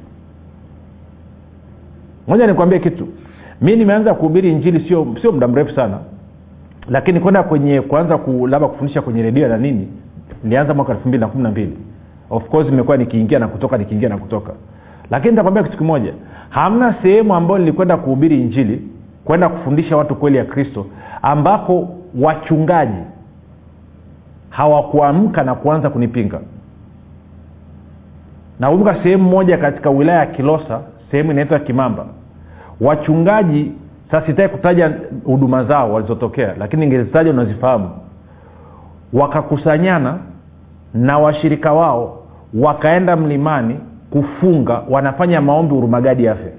Moja 2.27 2.47
nikwambie 2.47 2.79
kitu. 2.79 3.07
Mi 3.61 3.75
nimeanza 3.75 4.13
kuhubiri 4.13 4.51
injili 4.51 4.87
sio 4.87 5.07
sio 5.21 5.31
muda 5.31 5.47
mrefu 5.47 5.75
sana 5.75 5.97
lakini 6.89 7.19
kwenda 7.19 7.43
kwenye 7.43 7.81
kuanza 7.81 8.17
ku, 8.17 8.47
labda 8.47 8.67
kufundisha 8.67 9.01
kwenye 9.01 9.21
redio 9.21 9.47
na 9.47 9.57
nini 9.57 9.87
nilianza 10.43 10.73
mwaka 10.73 10.91
elfu 10.93 11.07
mbili 11.07 11.21
na 11.21 11.27
kumi 11.27 11.43
na 11.43 11.51
mbili. 11.51 11.77
Of 12.29 12.49
course 12.49 12.69
nimekuwa 12.69 12.97
nikiingia 12.97 13.39
na 13.39 13.47
kutoka 13.47 13.77
nikiingia 13.77 14.09
na 14.09 14.17
kutoka. 14.17 14.53
Lakini 15.11 15.31
nitakwambia 15.31 15.63
kitu 15.63 15.77
kimoja. 15.77 16.13
Hamna 16.49 16.95
sehemu 17.01 17.35
ambayo 17.35 17.59
nilikwenda 17.59 17.97
kuhubiri 17.97 18.41
injili 18.41 18.81
kwenda 19.25 19.49
kufundisha 19.49 19.97
watu 19.97 20.15
kweli 20.15 20.37
ya 20.37 20.45
kristo 20.45 20.85
ambako 21.21 21.89
wachungaji 22.21 23.01
hawakuamka 24.49 25.43
na 25.43 25.55
kuanza 25.55 25.89
kunipinga. 25.89 26.39
Nakumbuka 28.59 28.95
sehemu 29.03 29.29
moja 29.29 29.57
katika 29.57 29.89
wilaya 29.89 30.19
ya 30.19 30.25
kilosa 30.25 30.81
sehemu 31.11 31.31
inaitwa 31.31 31.59
kimamba. 31.59 32.05
Wachungaji 32.81 33.71
sasa 34.11 34.25
sitaki 34.27 34.55
kutaja 34.55 34.91
huduma 35.25 35.63
zao 35.63 35.93
walizotokea 35.93 36.55
lakini 36.59 36.85
ingezitaja 36.85 37.31
unazifahamu. 37.31 37.89
Wakakusanyana 39.13 40.17
na 40.93 41.17
washirika 41.19 41.73
wao 41.73 42.23
wakaenda 42.53 43.15
mlimani 43.15 43.79
kufunga 44.09 44.81
wanafanya 44.89 45.41
maombi 45.41 45.73
urumagadi 45.75 46.27
afya. 46.27 46.51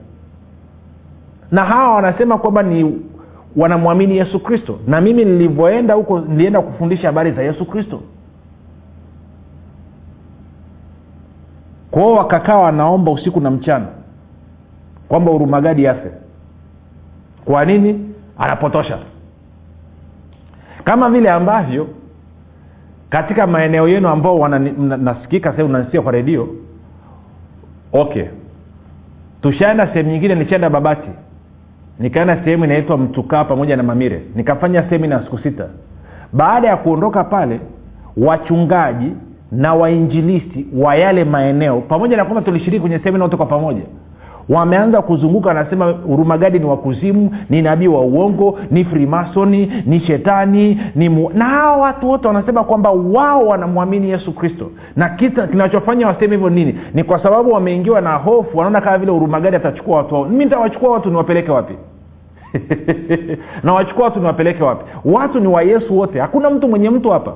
Na 1.51 1.65
hawa 1.65 1.95
wanasema 1.95 2.39
kwamba 2.39 2.63
ni 2.63 3.01
wanamwamini 3.57 4.17
yesu 4.17 4.41
kristo. 4.41 4.79
Na 4.87 5.01
mimi 5.01 5.25
nilivyoenda 5.25 5.95
huko 5.95 6.21
nilienda 6.21 6.61
kufundisha 6.63 7.07
habari 7.09 7.33
za 7.33 7.43
yesu 7.43 7.67
kristo. 7.67 8.01
Kwao 11.91 12.13
wakakaa 12.13 12.57
wanaomba 12.59 13.13
usiku 13.13 13.41
na 13.41 13.51
mchana 13.51 13.87
kwamba 15.09 15.31
urumagadi 15.33 15.87
afe 15.87 16.11
kwa 17.45 17.65
nini? 17.65 18.15
Anapotosha. 18.39 18.99
Kama 20.85 21.11
vile 21.11 21.31
ambavyo 21.31 21.89
katika 23.11 23.47
maeneo 23.47 23.89
yenu 23.89 24.09
ambao 24.09 24.49
nasikika 24.49 25.51
sahii 25.51 25.63
unanisikia 25.69 26.03
kwa 26.03 26.13
redio. 26.13 26.49
Okay. 27.93 28.25
Tushaenda 29.43 29.87
sehemu 29.87 30.11
nyingine 30.11 30.35
nishaenda 30.35 30.71
babati 30.71 31.09
nikaenda 31.99 32.45
sehemu 32.45 32.65
inaitwa 32.65 32.99
mtukaa 32.99 33.45
pamoja 33.45 33.77
na 33.77 33.83
mamire. 33.83 34.23
Nikafanya 34.35 34.91
semina 34.91 35.25
siku 35.25 35.39
sita. 35.39 35.67
Baada 36.33 36.69
ya 36.69 36.77
kuondoka 36.77 37.25
pale 37.25 37.61
wachungaji 38.17 39.13
na 39.53 39.75
wainjilisti 39.75 40.67
wa 40.77 40.97
yale 40.97 41.25
maeneo 41.25 41.81
pamoja 41.81 42.17
na 42.17 42.25
kwamba 42.25 42.43
tulishiriki 42.43 42.81
kwenye 42.81 42.99
semina 42.99 43.25
wote 43.25 43.37
kwa 43.37 43.47
pamoja 43.47 43.83
wameanza 44.49 45.03
kuzunguka 45.03 45.49
wanasema 45.49 45.95
urumagadi 46.09 46.59
ni 46.59 46.65
wakuzimu 46.65 47.37
ni 47.51 47.63
nabii 47.63 47.87
wa 47.87 48.01
uongo 48.01 48.59
ni 48.71 48.85
frimasoni 48.85 49.73
ni 49.87 50.01
shetani 50.01 50.81
ni 50.95 51.09
mu... 51.09 51.31
na 51.35 51.45
hawa 51.45 51.77
watu 51.77 52.09
wote 52.09 52.27
wanasema 52.27 52.65
kwamba 52.65 52.91
wao 52.91 53.47
wanamwamini 53.47 54.11
yesu 54.11 54.33
kristo. 54.33 54.71
Na 54.97 55.09
kita 55.09 55.47
kinachofanya 55.47 56.07
waseme 56.07 56.35
hivyo 56.37 56.51
nini? 56.51 56.79
Ni 56.95 57.05
kwa 57.05 57.23
sababu 57.23 57.53
wameingiwa 57.53 58.01
na 58.01 58.15
hofu 58.15 58.59
wanaona 58.59 58.81
kama 58.81 58.99
vile 58.99 59.13
urumagadi 59.13 59.57
atachukua 59.57 59.97
watu 59.97 60.15
wao 60.15 60.25
mi 60.25 60.45
nitawachukua 60.45 60.91
watu 60.93 61.11
niwapeleke 61.11 61.51
wapi? 61.51 61.75
Na 63.65 63.73
wachukua 63.73 64.05
watu 64.05 64.21
niwapeleke 64.21 64.63
wapi? 64.63 64.85
Watu 65.05 65.41
ni 65.41 65.47
wa 65.47 65.63
yesu 65.63 65.99
wote 65.99 66.21
hakuna 66.21 66.51
mtu 66.51 66.69
mwenye 66.69 66.91
mtu 66.91 67.11
hapa. 67.11 67.35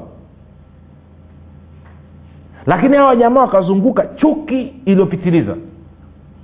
Lakini 2.66 2.96
hawa 2.96 3.16
jamaa 3.16 3.40
wakazunguka 3.40 4.06
chuki 4.06 4.74
iliyopitiliza 4.84 5.56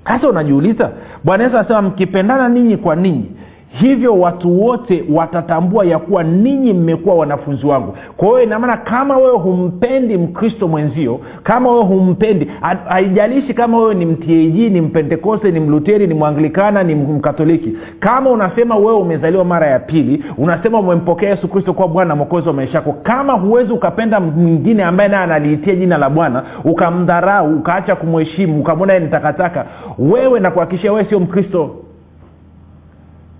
sasa 0.08 0.28
unajiuliza 0.28 0.90
bwana 1.24 1.44
yesu 1.44 1.58
anasema 1.58 1.82
mkipendana 1.82 2.48
ninyi 2.48 2.76
kwa 2.76 2.96
ninyi 2.96 3.30
hivyo 3.68 4.18
watu 4.20 4.62
wote 4.62 5.04
watatambua 5.12 5.84
ya 5.84 5.98
kuwa 5.98 6.22
ninyi 6.22 6.72
mmekuwa 6.72 7.14
wanafunzi 7.14 7.66
wangu. 7.66 7.94
Kwa 8.16 8.28
hiyo 8.28 8.42
inamaana 8.42 8.76
kama 8.76 9.16
wewe 9.16 9.38
humpendi 9.38 10.16
mkristo 10.16 10.68
mwenzio 10.68 11.20
kama 11.42 11.70
wewe 11.72 11.84
humpendi 11.84 12.50
haijalishi 12.88 13.54
kama 13.54 13.78
wewe 13.78 13.94
ni 13.94 14.06
mtag 14.06 14.54
ni 14.72 14.80
mpentekoste 14.80 15.50
ni 15.50 15.60
mluteri 15.60 16.06
ni 16.06 16.14
mwanglikana 16.14 16.82
ni 16.82 16.94
mkatoliki. 16.94 17.72
Kama 18.00 18.30
unasema 18.30 18.76
wewe 18.76 18.92
umezaliwa 18.98 19.44
mara 19.44 19.66
ya 19.66 19.78
pili 19.78 20.25
unasema 20.38 20.78
umempokea 20.78 21.30
yesu 21.30 21.48
kristo 21.48 21.72
kuwa 21.72 21.88
bwana 21.88 22.16
mwokozi 22.16 22.48
wa 22.48 22.54
maisha 22.54 22.78
yako. 22.78 22.94
Kama 23.02 23.32
huwezi 23.32 23.72
ukapenda 23.72 24.20
mwingine 24.20 24.84
ambaye 24.84 25.08
naye 25.08 25.22
analiitia 25.22 25.75
jina 25.75 25.98
la 25.98 26.10
bwana 26.10 26.42
ukamdharau 26.64 27.56
ukaacha 27.56 27.96
kumheshimu 27.96 28.60
ukamwona 28.60 28.98
ni 28.98 29.08
takataka 29.08 29.66
wewe 29.98 30.40
nakuhakikishia 30.40 30.92
wewe 30.92 31.04
sio 31.08 31.20
mkristo 31.20 31.70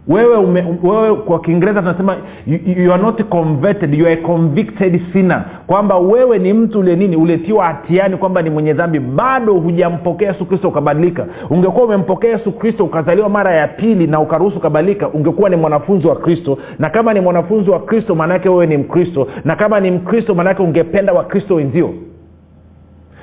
wewe 0.08 0.36
ume, 0.36 0.64
wewe 0.82 1.14
kwa 1.16 1.40
kiingereza 1.40 1.80
tunasema 1.82 2.16
you, 2.46 2.58
you 2.84 2.92
are 2.92 3.02
not 3.02 3.22
converted 3.22 3.94
you 3.94 4.06
are 4.06 4.14
a 4.14 4.16
convicted 4.26 5.00
sinner. 5.12 5.44
Kwamba 5.66 5.98
wewe 5.98 6.38
ni 6.38 6.52
mtu 6.52 6.78
ule 6.78 6.96
nini 6.96 7.16
uletiwa 7.16 7.64
hatiani 7.64 8.16
kwamba 8.16 8.42
ni 8.42 8.50
mwenye 8.50 8.72
dhambi. 8.72 8.98
Bado 9.00 9.54
hujampokea 9.54 10.28
yesu 10.28 10.46
kristo 10.46 10.68
ukabadilika. 10.68 11.26
Ungekuwa 11.50 11.84
umempokea 11.84 12.30
yesu 12.30 12.52
kristo 12.52 12.84
ukazaliwa 12.84 13.28
mara 13.28 13.54
ya 13.54 13.68
pili 13.68 14.06
na 14.06 14.20
ukaruhusu 14.20 14.56
ukabadilika 14.56 15.08
ungekuwa 15.08 15.50
ni 15.50 15.56
mwanafunzi 15.56 16.06
wa 16.06 16.16
kristo. 16.16 16.58
Na 16.78 16.90
kama 16.90 17.14
ni 17.14 17.20
mwanafunzi 17.20 17.70
wa 17.70 17.80
kristo 17.80 18.14
maanaake 18.14 18.48
wewe 18.48 18.66
ni 18.66 18.76
mkristo. 18.76 19.28
Na 19.44 19.56
kama 19.56 19.80
ni 19.80 19.90
mkristo 19.90 20.34
maanaake 20.34 20.62
ungependa 20.62 21.12
wakristo 21.12 21.54
wenzio. 21.54 21.94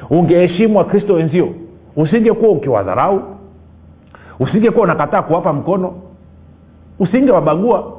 Ungeheshimu 0.10 0.78
wakristo 0.78 1.14
wenzio. 1.14 1.50
Usingekuwa 1.96 2.52
ukiwadharau. 2.52 3.22
Usingekuwa 4.40 4.84
unakataa 4.84 5.22
kuwapa 5.22 5.54
mkono 5.54 5.94
usingewabagua. 7.00 7.92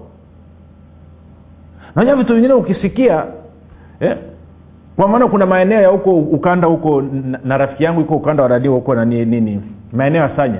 Najua 1.97 2.17
vitu 2.17 2.35
vingine 2.35 2.55
ukisikia 2.55 3.25
eh? 4.01 4.17
kwa 4.97 5.09
maana 5.09 5.27
kuna 5.29 5.47
maeneo 5.47 5.81
ya 5.81 5.89
huko 5.89 6.15
ukanda 6.17 6.69
huko 6.69 7.03
na, 7.45 7.59
rafiki 7.59 7.85
yangu 7.85 8.01
iko 8.01 8.15
ukanda 8.17 8.43
wa 8.43 8.49
radio 8.49 8.73
huko 8.73 8.95
na 8.95 9.05
nini 9.05 9.63
maeneo 9.93 10.23
ya 10.23 10.37
sanya. 10.37 10.59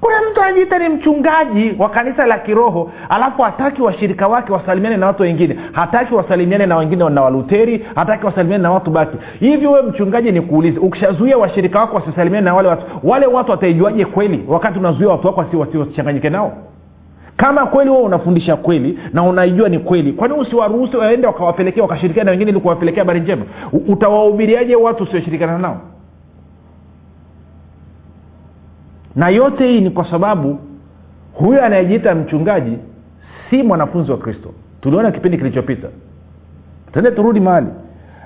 Kuna 0.00 0.14
mtu 0.30 0.42
anajiita 0.42 0.78
ni 0.78 0.88
mchungaji 0.88 1.74
wa 1.78 1.88
kanisa 1.88 2.26
la 2.26 2.38
kiroho 2.38 2.90
alafu 3.08 3.42
hataki 3.42 3.82
washirika 3.82 4.28
wake 4.28 4.52
wasalimiane 4.52 4.96
na 4.96 5.06
watu 5.06 5.22
wengine. 5.22 5.58
Hataki 5.72 6.14
wasalimiane 6.14 6.66
na 6.66 6.76
wengine 6.76 7.08
na 7.08 7.22
waluteri 7.22 7.86
hataki 7.94 8.26
wasalimiane 8.26 8.62
na 8.62 8.70
watu 8.70 8.90
baki 8.90 9.16
hivyo 9.40 9.72
we 9.72 9.82
mchungaji 9.82 10.32
ni 10.32 10.40
kuulize 10.40 10.78
ukishazuia 10.78 11.38
washirika 11.38 11.80
wako 11.80 11.96
wasisalimiane 11.96 12.44
na 12.44 12.54
wale 12.54 12.68
watu 12.68 12.84
wale 13.02 13.26
watu 13.26 13.50
wataijuaje 13.50 14.04
kweli 14.04 14.44
wakati 14.48 14.78
unazuia 14.78 15.08
watu 15.08 15.26
wako 15.26 15.44
wasichanganyike 15.78 16.30
nao 16.30 16.52
kama 17.38 17.66
kweli 17.66 17.90
wewe 17.90 18.02
unafundisha 18.02 18.56
kweli 18.56 18.98
na 19.12 19.22
unaijua 19.22 19.68
ni 19.68 19.78
kweli 19.78 20.12
kwani 20.12 20.34
usiwaruhusu 20.34 20.98
waende 20.98 21.26
wakawapelekea 21.26 21.82
wakashirikiana 21.82 22.24
na 22.24 22.30
wengine 22.30 22.50
ili 22.50 22.60
kuwapelekea 22.60 23.00
habari 23.00 23.20
njema? 23.20 23.44
Utawahubiriaje 23.88 24.76
watu 24.76 25.02
usioshirikiana 25.02 25.58
nao? 25.58 25.80
Na 29.16 29.28
yote 29.28 29.66
hii 29.66 29.80
ni 29.80 29.90
kwa 29.90 30.10
sababu 30.10 30.58
huyo 31.34 31.64
anayejiita 31.64 32.14
mchungaji 32.14 32.78
si 33.50 33.62
mwanafunzi 33.62 34.10
wa 34.10 34.18
kristo. 34.18 34.50
Tuliona 34.80 35.10
kipindi 35.10 35.38
kilichopita. 35.38 35.88
Tende 36.92 37.10
turudi 37.10 37.40
mahali. 37.40 37.66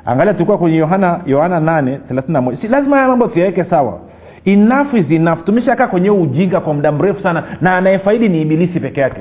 Angalia 0.05 0.33
tulikuwa 0.35 0.59
kwenye 0.59 0.77
yohana 0.77 1.21
yohana 1.27 1.61
8 1.61 2.61
si 2.61 2.69
lazima 2.69 2.97
haya 2.97 3.09
mambo 3.09 3.29
tuyaweke 3.29 3.65
sawa 3.65 4.01
enough 4.45 4.95
is 4.95 5.11
enough. 5.11 5.45
Tumeshakaa 5.45 5.87
kwenye 5.87 6.11
ujinga 6.11 6.61
kwa 6.61 6.75
muda 6.75 6.93
mrefu 6.93 7.23
sana 7.23 7.43
na 7.61 7.77
anayefaidi 7.77 8.29
ni 8.29 8.43
ibilisi 8.43 8.81
peke 8.81 9.01
yake. 9.01 9.21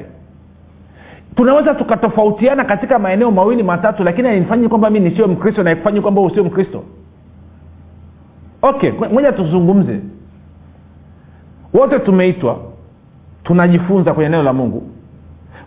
Tunaweza 1.35 1.73
tukatofautiana 1.73 2.65
katika 2.65 2.99
maeneo 2.99 3.31
mawili 3.31 3.63
matatu 3.63 4.03
lakini 4.03 4.27
hainifanyi 4.27 4.67
kwamba 4.67 4.89
mi 4.89 4.99
nisiwe 4.99 5.27
mkristo 5.27 5.63
naifanyi 5.63 6.01
kwamba 6.01 6.21
usio 6.21 6.43
mkristo. 6.43 6.83
Okay 8.61 8.91
moja 8.91 9.31
tuzungumze. 9.31 9.99
Wote 11.73 11.99
tumeitwa 11.99 12.59
tunajifunza 13.43 14.13
kwenye 14.13 14.27
eneo 14.27 14.43
la 14.43 14.53
mungu. 14.53 14.83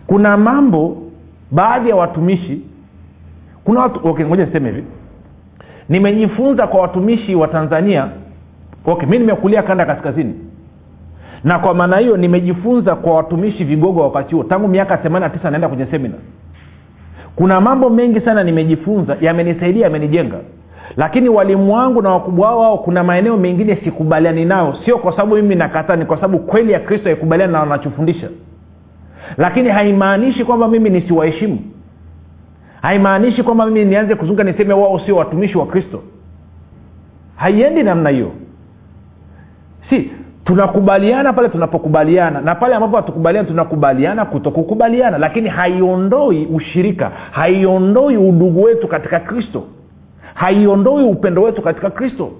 Kuna 0.07 0.37
mambo 0.37 0.97
baadhi 1.51 1.89
ya 1.89 1.95
watumishi 1.95 2.61
kuna 3.63 3.79
watu 3.79 4.07
okay 4.07 4.25
ngoja 4.25 4.45
niseme 4.45 4.69
hivi. 4.71 4.83
Nimejifunza 5.89 6.67
kwa 6.67 6.81
watumishi 6.81 7.35
wa 7.35 7.47
tanzania 7.47 8.09
okay 8.85 9.09
mi 9.09 9.19
nimekulia 9.19 9.63
kanda 9.63 9.85
kaskazini. 9.85 10.33
Na 11.43 11.59
kwa 11.59 11.73
maana 11.73 11.97
hiyo 11.97 12.17
nimejifunza 12.17 12.95
kwa 12.95 13.13
watumishi 13.13 13.63
vigogo 13.63 13.99
wa 13.99 14.05
wakati 14.07 14.35
huo 14.35 14.43
tangu 14.43 14.67
miaka 14.67 14.95
89 14.95 15.49
naenda 15.51 15.67
kwenye 15.67 15.85
semina 15.85 16.15
kuna 17.35 17.61
mambo 17.61 17.89
mengi 17.89 18.19
sana 18.21 18.43
nimejifunza 18.43 19.17
yamenisaidia 19.21 19.83
yamenijenga. 19.83 20.37
Lakini 20.97 21.29
walimu 21.29 21.73
wangu 21.73 22.01
na 22.01 22.09
wakubwa 22.09 22.47
wao 22.49 22.59
wao 22.59 22.77
kuna 22.77 23.03
maeneo 23.03 23.37
mengine 23.37 23.75
sikubaliani 23.83 24.45
nao. 24.45 24.77
Sio 24.85 24.97
kwa 24.97 25.11
sababu 25.11 25.35
mimi 25.35 25.55
nakataa 25.55 25.95
ni 25.95 26.05
kwa 26.05 26.15
sababu 26.17 26.39
kweli 26.39 26.71
ya 26.71 26.79
kristo 26.79 27.09
haikubaliani 27.09 27.53
na 27.53 27.59
wanachofundisha. 27.59 28.29
Lakini 29.37 29.69
haimaanishi 29.69 30.45
kwamba 30.45 30.67
mimi 30.67 30.89
nisiwaheshimu. 30.89 31.59
Haimaanishi 32.81 33.43
kwamba 33.43 33.65
mimi 33.65 33.85
nianze 33.85 34.15
kuzunga 34.15 34.43
niseme 34.43 34.73
wao 34.73 34.99
sio 34.99 35.15
watumishi 35.15 35.57
wa 35.57 35.65
kristo. 35.65 36.03
Haiendi 37.35 37.83
namna 37.83 38.09
hiyo 38.09 38.31
si 39.89 40.11
tunakubaliana 40.45 41.33
pale 41.33 41.49
tunapokubaliana. 41.49 42.41
Na 42.41 42.55
pale 42.55 42.75
ambapo 42.75 42.95
hatukubaliana 42.95 43.47
tunakubaliana 43.47 44.25
kutokukubaliana. 44.25 45.17
Lakini 45.17 45.49
haiondoi 45.49 46.45
ushirika 46.45 47.11
haiondoi 47.31 48.17
udugu 48.17 48.63
wetu 48.63 48.87
katika 48.87 49.19
kristo. 49.19 49.63
Haiondoi 50.33 51.03
upendo 51.03 51.41
wetu 51.41 51.61
katika 51.61 51.89
kristo. 51.89 52.31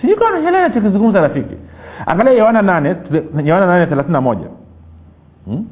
Sijui 0.00 0.16
nachokizungumza 0.52 1.20
rafiki. 1.20 1.54
Angalia 2.06 2.32
yohana 2.32 2.62
nane 2.62 2.96
yohana 3.44 3.86
hmm? 5.46 5.66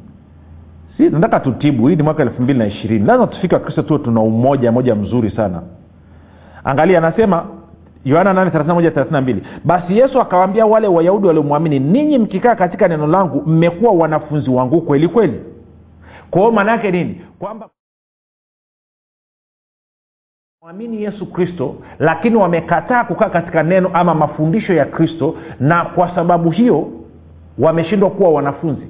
si 0.97 1.11
nataka 1.11 1.40
tutibu. 1.40 1.88
Hii 1.88 1.97
ni 1.97 2.02
mwaka 2.02 2.23
elfu 2.23 2.43
mbili 2.43 2.59
na 2.59 2.67
ishirini. 2.67 3.07
Lazima 3.07 3.26
tufike 3.26 3.55
wakristo 3.55 3.83
tuwe 3.83 3.99
tuna 3.99 4.21
umoja 4.21 4.73
moja 4.73 4.95
mzuri 4.95 5.31
sana. 5.31 5.62
Angalia 6.64 6.99
anasema 6.99 7.45
yohana 8.05 8.33
8 9.05 9.37
basi 9.64 9.99
yesu 9.99 10.21
akawaambia 10.21 10.67
wale 10.67 10.88
wayahudi 10.88 11.26
waliomwamini 11.26 11.78
ninyi 11.78 12.19
mkikaa 12.19 12.55
katika 12.55 12.88
neno 12.88 13.07
langu 13.07 13.43
mmekuwa 13.47 13.93
wanafunzi 13.93 14.50
wangu 14.50 14.81
kweli 14.83 15.09
kweli. 15.09 15.40
Kwao 16.31 16.45
hiyo 16.45 16.55
maana 16.55 16.73
yake 16.73 16.90
nini? 16.90 17.21
Kwamba 17.38 17.69
mwamini 20.62 21.02
yesu 21.02 21.26
kristo 21.26 21.75
lakini 21.99 22.37
wamekataa 22.37 23.05
kukaa 23.05 23.28
katika 23.31 23.62
neno 23.62 23.90
ama 23.95 24.14
mafundisho 24.14 24.75
ya 24.75 24.85
kristo 24.85 25.35
na 25.61 25.85
kwa 25.85 26.14
sababu 26.14 26.50
hiyo 26.50 26.88
wameshindwa 27.59 28.11
kuwa 28.11 28.31
wanafunzi. 28.31 28.87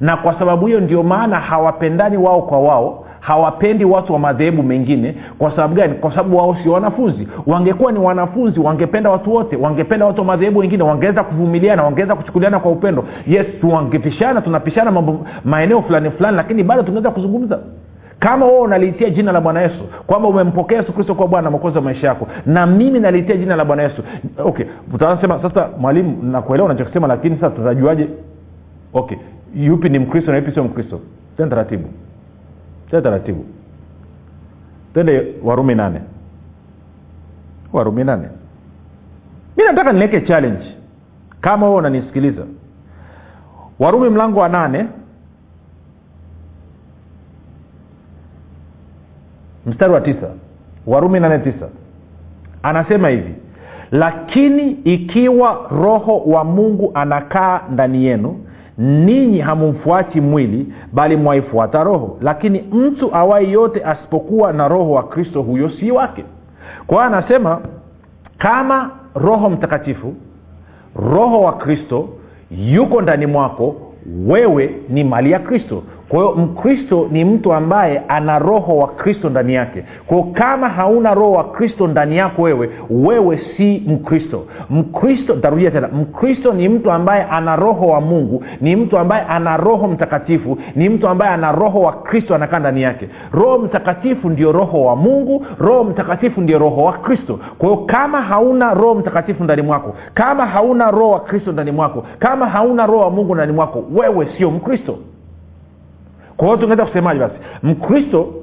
Na 0.00 0.16
kwa 0.16 0.38
sababu 0.38 0.66
hiyo 0.66 0.80
ndio 0.80 1.02
maana 1.02 1.40
hawapendani 1.40 2.16
wao 2.16 2.42
kwa 2.42 2.60
wao 2.60 3.06
hawapendi 3.20 3.84
watu 3.84 4.12
wa 4.12 4.18
madhehebu 4.18 4.62
mengine. 4.62 5.14
Kwa 5.38 5.50
sababu 5.50 5.74
gani? 5.74 5.94
Kwa 5.94 6.10
sababu 6.10 6.36
wao 6.36 6.56
sio 6.62 6.72
wanafunzi. 6.72 7.28
Wangekuwa 7.46 7.92
ni 7.92 7.98
wanafunzi 7.98 8.60
wangependa 8.60 9.10
watu 9.10 9.34
wote. 9.34 9.56
Wangependa 9.56 10.06
watu 10.06 10.20
wa 10.20 10.26
madhehebu 10.26 10.58
wengine. 10.58 10.82
Wangeweza 10.82 11.24
kuvumiliana 11.24 11.82
wangeweza 11.82 12.14
kuchukuliana 12.14 12.60
kwa 12.60 12.70
upendo. 12.72 13.04
Yes 13.26 13.46
tuwangepishana 13.60 14.40
tunapishana 14.40 14.90
mambo 14.90 15.26
maeneo 15.44 15.82
fulani 15.82 16.10
fulani 16.10 16.36
lakini 16.36 16.62
bado 16.62 16.82
tungeweza 16.82 17.10
kuzungumza. 17.10 17.58
Kama 18.18 18.46
wewe 18.46 18.58
unaliitia 18.60 19.10
jina 19.10 19.32
la 19.32 19.40
bwana 19.40 19.62
yesu 19.62 19.84
kwamba 20.06 20.28
umempokea 20.28 20.78
yesu 20.78 20.92
kristo 20.92 21.14
kuwa 21.14 21.28
bwana 21.28 21.50
mwokozi 21.50 21.76
wa 21.76 21.82
maisha 21.82 22.06
yako 22.06 22.28
na 22.46 22.66
mimi 22.66 23.00
naliitia 23.00 23.36
jina 23.36 23.56
la 23.56 23.64
bwana 23.64 23.82
yesu. 23.82 24.02
Okay 24.38 24.66
utasema 24.94 25.42
sasa 25.42 25.68
mwalimu 25.78 26.18
nakuelewa 26.22 26.66
unachokisema 26.68 27.06
lakini 27.06 27.36
sasa 27.36 27.50
tutajuaje? 27.50 28.08
Okay 28.94 29.18
yupi 29.56 29.88
ni 29.88 29.98
mkristo 29.98 30.30
na 30.30 30.36
yupi 30.38 30.52
sio 30.52 30.64
mkristo? 30.64 31.00
Tena 31.36 31.48
taratibu 31.50 31.84
tena 32.90 33.02
taratibu. 33.02 33.44
Tende 34.94 35.34
warumi 35.44 35.74
nane. 35.74 36.00
Warumi 37.72 38.04
nane. 38.04 38.28
Mi 39.56 39.64
nataka 39.64 39.92
niweke 39.92 40.20
challenge. 40.20 40.76
Kama 41.40 41.66
huo 41.66 41.76
unanisikiliza. 41.76 42.42
Warumi 43.78 44.08
mlango 44.08 44.40
wa 44.40 44.48
nane. 44.48 44.86
Mstari 49.66 49.92
wa 49.92 50.00
tisa. 50.00 50.28
Warumi 50.86 51.20
nane 51.20 51.38
tisa. 51.38 51.68
Anasema 52.62 53.08
hivi. 53.08 53.34
Lakini 53.90 54.70
ikiwa 54.70 55.68
roho 55.70 56.18
wa 56.18 56.44
mungu 56.44 56.90
anakaa 56.94 57.60
ndani 57.70 58.04
yenu 58.04 58.44
ninyi 58.80 59.38
hamumfuati 59.38 60.20
mwili 60.20 60.72
bali 60.92 61.16
mwaifuata 61.16 61.84
roho. 61.84 62.18
Lakini 62.20 62.64
mtu 62.72 63.14
awai 63.14 63.52
yote 63.52 63.84
asipokuwa 63.84 64.52
na 64.52 64.68
roho 64.68 64.90
wa 64.90 65.02
kristo 65.02 65.42
huyo 65.42 65.70
si 65.70 65.90
wake. 65.90 66.24
Kwa 66.86 67.04
anasema 67.06 67.60
kama 68.38 68.90
roho 69.14 69.50
mtakatifu 69.50 70.14
roho 70.96 71.40
wa 71.40 71.52
kristo 71.52 72.08
yuko 72.50 73.02
ndani 73.02 73.26
mwako 73.26 73.76
wewe 74.26 74.74
ni 74.88 75.04
mali 75.04 75.30
ya 75.30 75.38
kristo 75.38 75.82
kwa 76.10 76.18
hiyo 76.20 76.34
mkristo 76.34 77.08
ni 77.10 77.24
mtu 77.24 77.52
ambaye 77.52 78.02
ana 78.08 78.38
roho 78.38 78.76
wa 78.76 78.88
kristo 78.88 79.30
ndani 79.30 79.54
yake. 79.54 79.84
Kwao 80.06 80.22
kama 80.22 80.68
hauna 80.68 81.14
roho 81.14 81.32
wa 81.32 81.44
kristo 81.44 81.86
ndani 81.86 82.16
yako 82.16 82.42
wewe 82.42 82.70
wewe 82.90 83.40
si 83.56 83.82
mkristo. 83.86 84.42
Mkristo 84.70 85.34
tarudia 85.36 85.70
tena 85.70 85.88
mkristo 85.88 86.52
ni 86.52 86.68
mtu 86.68 86.90
ambaye 86.92 87.22
ana 87.22 87.56
roho 87.56 87.86
wa 87.86 88.00
mungu 88.00 88.44
ni 88.60 88.76
mtu 88.76 88.98
ambaye 88.98 89.22
ana 89.22 89.56
roho 89.56 89.88
mtakatifu 89.88 90.58
ni 90.76 90.88
mtu 90.88 91.08
ambaye 91.08 91.32
ana 91.32 91.52
roho 91.52 91.80
wa 91.80 91.92
kristo 91.92 92.34
anakaa 92.34 92.58
ndani 92.58 92.82
yake. 92.82 93.08
Roho 93.32 93.58
mtakatifu 93.58 94.30
ndio 94.30 94.52
roho 94.52 94.84
wa 94.84 94.96
mungu 94.96 95.46
roho 95.58 95.84
mtakatifu 95.84 96.40
ndio 96.40 96.58
roho 96.58 96.84
wa 96.84 96.92
kristo. 96.92 97.38
Kwa 97.58 97.68
hiyo 97.68 97.80
kama 97.86 98.22
hauna 98.22 98.74
roho 98.74 98.94
mtakatifu 98.94 99.44
ndani 99.44 99.62
mwako 99.62 99.94
kama 100.14 100.46
hauna 100.46 100.90
roho 100.90 101.10
wa 101.10 101.20
kristo 101.20 101.52
ndani 101.52 101.70
mwako 101.70 102.04
kama 102.18 102.46
hauna 102.46 102.86
roho 102.86 102.98
wa 103.04 103.10
mungu 103.10 103.34
ndani 103.34 103.52
mwako 103.52 103.84
wewe 103.94 104.28
sio 104.38 104.50
mkristo 104.50 104.98
kwa 106.40 106.48
hiyo 106.48 106.56
tungeweza 106.58 106.84
kusemaje 106.86 107.20
basi? 107.20 107.34
Mkristo 107.62 108.34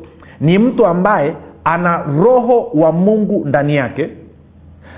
ni 0.42 0.58
mtu 0.60 0.86
ambaye 0.86 1.34
ana 1.64 2.04
roho 2.24 2.72
wa 2.74 2.92
mungu 2.92 3.46
ndani 3.46 3.76
yake 3.76 4.10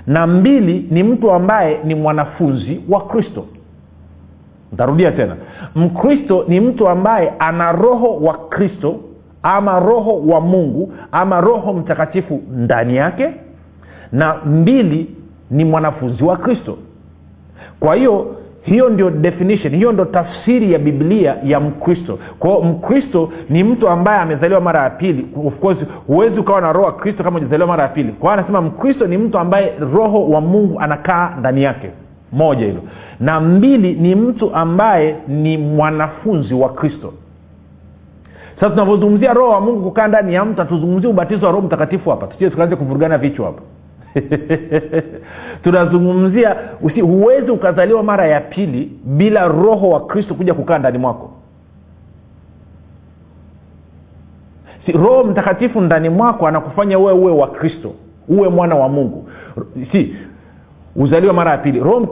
na 0.06 0.26
mbili 0.26 0.88
ni 0.90 1.02
mtu 1.02 1.30
ambaye 1.32 1.80
ni 1.84 1.94
mwanafunzi 1.94 2.80
wa 2.88 3.00
kristo. 3.00 3.44
Ntarudia 4.72 5.12
tena. 5.12 5.36
Mkristo 5.74 6.44
ni 6.48 6.60
mtu 6.60 6.88
ambaye 6.88 7.32
ana 7.38 7.72
roho 7.72 8.16
wa 8.16 8.34
kristo 8.34 8.96
ama 9.42 9.80
roho 9.80 10.20
wa 10.26 10.40
mungu 10.40 10.92
ama 11.12 11.40
roho 11.40 11.72
mtakatifu 11.72 12.42
ndani 12.50 12.96
yake 12.96 13.30
na 14.12 14.34
mbili 14.44 15.14
ni 15.50 15.64
mwanafunzi 15.64 16.24
wa 16.24 16.36
kristo. 16.36 16.78
Kwa 17.80 17.94
hiyo 17.94 18.36
hiyo 18.62 18.88
ndio 18.88 19.10
definition 19.10 19.74
hiyo 19.76 19.92
ndo 19.92 20.04
tafsiri 20.04 20.72
ya 20.72 20.78
biblia 20.78 21.36
ya 21.44 21.60
mkristo. 21.60 22.18
Kwao 22.38 22.62
mkristo 22.62 23.32
ni 23.48 23.64
mtu 23.64 23.88
ambaye 23.88 24.20
amezaliwa 24.20 24.60
mara 24.60 24.82
ya 24.82 24.90
pili. 24.90 25.26
Of 25.46 25.54
course 25.58 25.78
huwezi 26.06 26.40
ukawa 26.40 26.60
na 26.60 26.72
roho 26.72 26.86
wa 26.86 26.92
kristo 26.92 27.24
kama 27.24 27.36
ujazaliwa 27.38 27.68
mara 27.68 27.82
ya 27.82 27.88
pili. 27.88 28.12
Kwao 28.12 28.32
anasema 28.34 28.60
mkristo 28.62 29.06
ni 29.06 29.18
mtu 29.18 29.38
ambaye 29.38 29.72
roho 29.94 30.28
wa 30.28 30.40
mungu 30.40 30.80
anakaa 30.80 31.36
ndani 31.38 31.62
yake. 31.62 31.90
Moja 32.32 32.66
hilo. 32.66 32.80
Na 33.20 33.40
mbili 33.40 33.92
ni 33.94 34.14
mtu 34.14 34.54
ambaye 34.54 35.16
ni 35.28 35.58
mwanafunzi 35.58 36.54
wa 36.54 36.68
kristo. 36.68 37.12
Sasa 38.54 38.70
tunavyozungumzia 38.70 39.32
roho 39.32 39.50
wa 39.52 39.60
mungu 39.60 39.82
kukaa 39.82 40.06
ndani 40.08 40.34
ya 40.34 40.44
mtu 40.44 40.60
hatuzungumzia 40.60 41.10
ubatizo 41.10 41.46
wa 41.46 41.52
roho 41.52 41.66
mtakatifu 41.66 42.10
hapa. 42.10 42.26
Tusije 42.26 42.50
tukaanze 42.50 42.76
kuvurugana 42.76 43.18
vichwa 43.18 43.46
hapa 43.46 43.62
tunazungumzia 45.64 46.56
huwezi 47.02 47.50
ukazaliwa 47.50 48.02
mara 48.02 48.26
ya 48.26 48.40
pili 48.40 48.92
bila 49.04 49.48
roho 49.48 49.88
wa 49.90 50.06
kristo 50.06 50.34
kuja 50.34 50.54
kukaa 50.54 50.78
ndani 50.78 50.98
mwako. 50.98 51.30
Si 54.86 54.92
roho 54.92 55.24
mtakatifu 55.24 55.80
ndani 55.80 56.08
mwako 56.08 56.46
anakufanya 56.46 56.98
uwe 56.98 57.12
uwe 57.12 57.32
wa 57.32 57.48
kristo 57.48 57.92
uwe 58.28 58.48
mwana 58.48 58.74
wa 58.74 58.88
mungu. 58.88 59.28
Si 59.92 60.14
uzaliwa 60.96 61.32
mara 61.34 61.50
ya 61.50 61.58
pili. 61.58 61.80
Roho, 61.80 62.08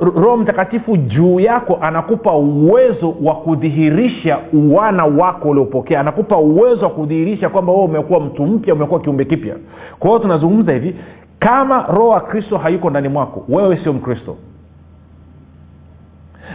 roho 0.00 0.36
mtakatifu 0.36 0.96
juu 0.96 1.40
yako 1.40 1.78
anakupa 1.80 2.32
uwezo 2.36 3.14
wa 3.22 3.34
kudhihirisha 3.34 4.38
uwana 4.52 5.04
wako 5.04 5.48
uliopokea. 5.48 6.00
Anakupa 6.00 6.36
uwezo 6.38 6.84
wa 6.84 6.90
kudhihirisha 6.90 7.48
kwamba 7.48 7.72
wewe 7.72 7.84
umekuwa 7.84 8.20
mtu 8.20 8.46
mpya 8.46 8.74
umekuwa 8.74 9.00
kiumbe 9.00 9.24
kipya. 9.24 9.54
Kwa 9.98 10.10
hiyo 10.10 10.22
tunazungumza 10.22 10.72
hivi 10.72 10.94
kama 11.38 11.82
roho 11.86 12.08
wa 12.08 12.20
kristo 12.20 12.58
hayuko 12.58 12.90
ndani 12.90 13.08
mwako 13.08 13.44
wewe 13.48 13.76
sio 13.82 13.92
mkristo. 13.92 14.36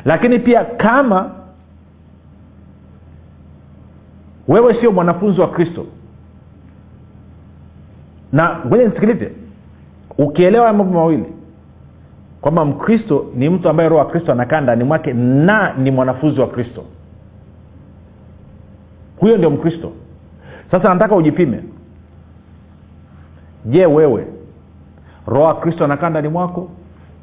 Lakini 0.05 0.39
pia 0.39 0.65
kama 0.65 1.31
wewe 4.47 4.73
sio 4.81 4.91
mwanafunzi 4.91 5.41
wa 5.41 5.47
kristo. 5.49 5.85
Na 8.31 8.59
ngoja 8.67 8.85
nisikilize 8.87 9.31
ukielewa 10.17 10.73
mambo 10.73 10.93
mawili 10.93 11.25
kwamba 12.41 12.65
mkristo 12.65 13.25
ni 13.35 13.49
mtu 13.49 13.69
ambaye 13.69 13.89
roho 13.89 13.99
wa 13.99 14.11
kristo 14.11 14.31
anakaa 14.31 14.61
ndani 14.61 14.83
mwake 14.83 15.13
na 15.13 15.73
ni 15.73 15.91
mwanafunzi 15.91 16.41
wa 16.41 16.47
kristo. 16.47 16.83
Huyo 19.19 19.37
ndio 19.37 19.49
mkristo. 19.49 19.91
Sasa 20.71 20.89
nataka 20.93 21.15
ujipime. 21.15 21.63
Je 23.65 23.85
wewe 23.85 24.27
roho 25.27 25.43
wa 25.43 25.53
kristo 25.55 25.85
anakaa 25.85 26.09
ndani 26.09 26.27
mwako. 26.27 26.69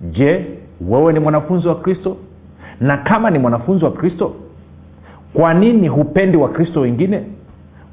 Je 0.00 0.46
wewe 0.88 1.12
ni 1.12 1.18
mwanafunzi 1.20 1.68
wa 1.68 1.74
kristo? 1.74 2.16
Na 2.80 2.96
kama 2.96 3.30
ni 3.30 3.38
mwanafunzi 3.38 3.84
wa 3.84 3.90
kristo 3.90 4.32
kwa 5.34 5.54
nini 5.54 5.88
hupendi 5.88 6.36
wakristo 6.36 6.80
wengine? 6.80 7.22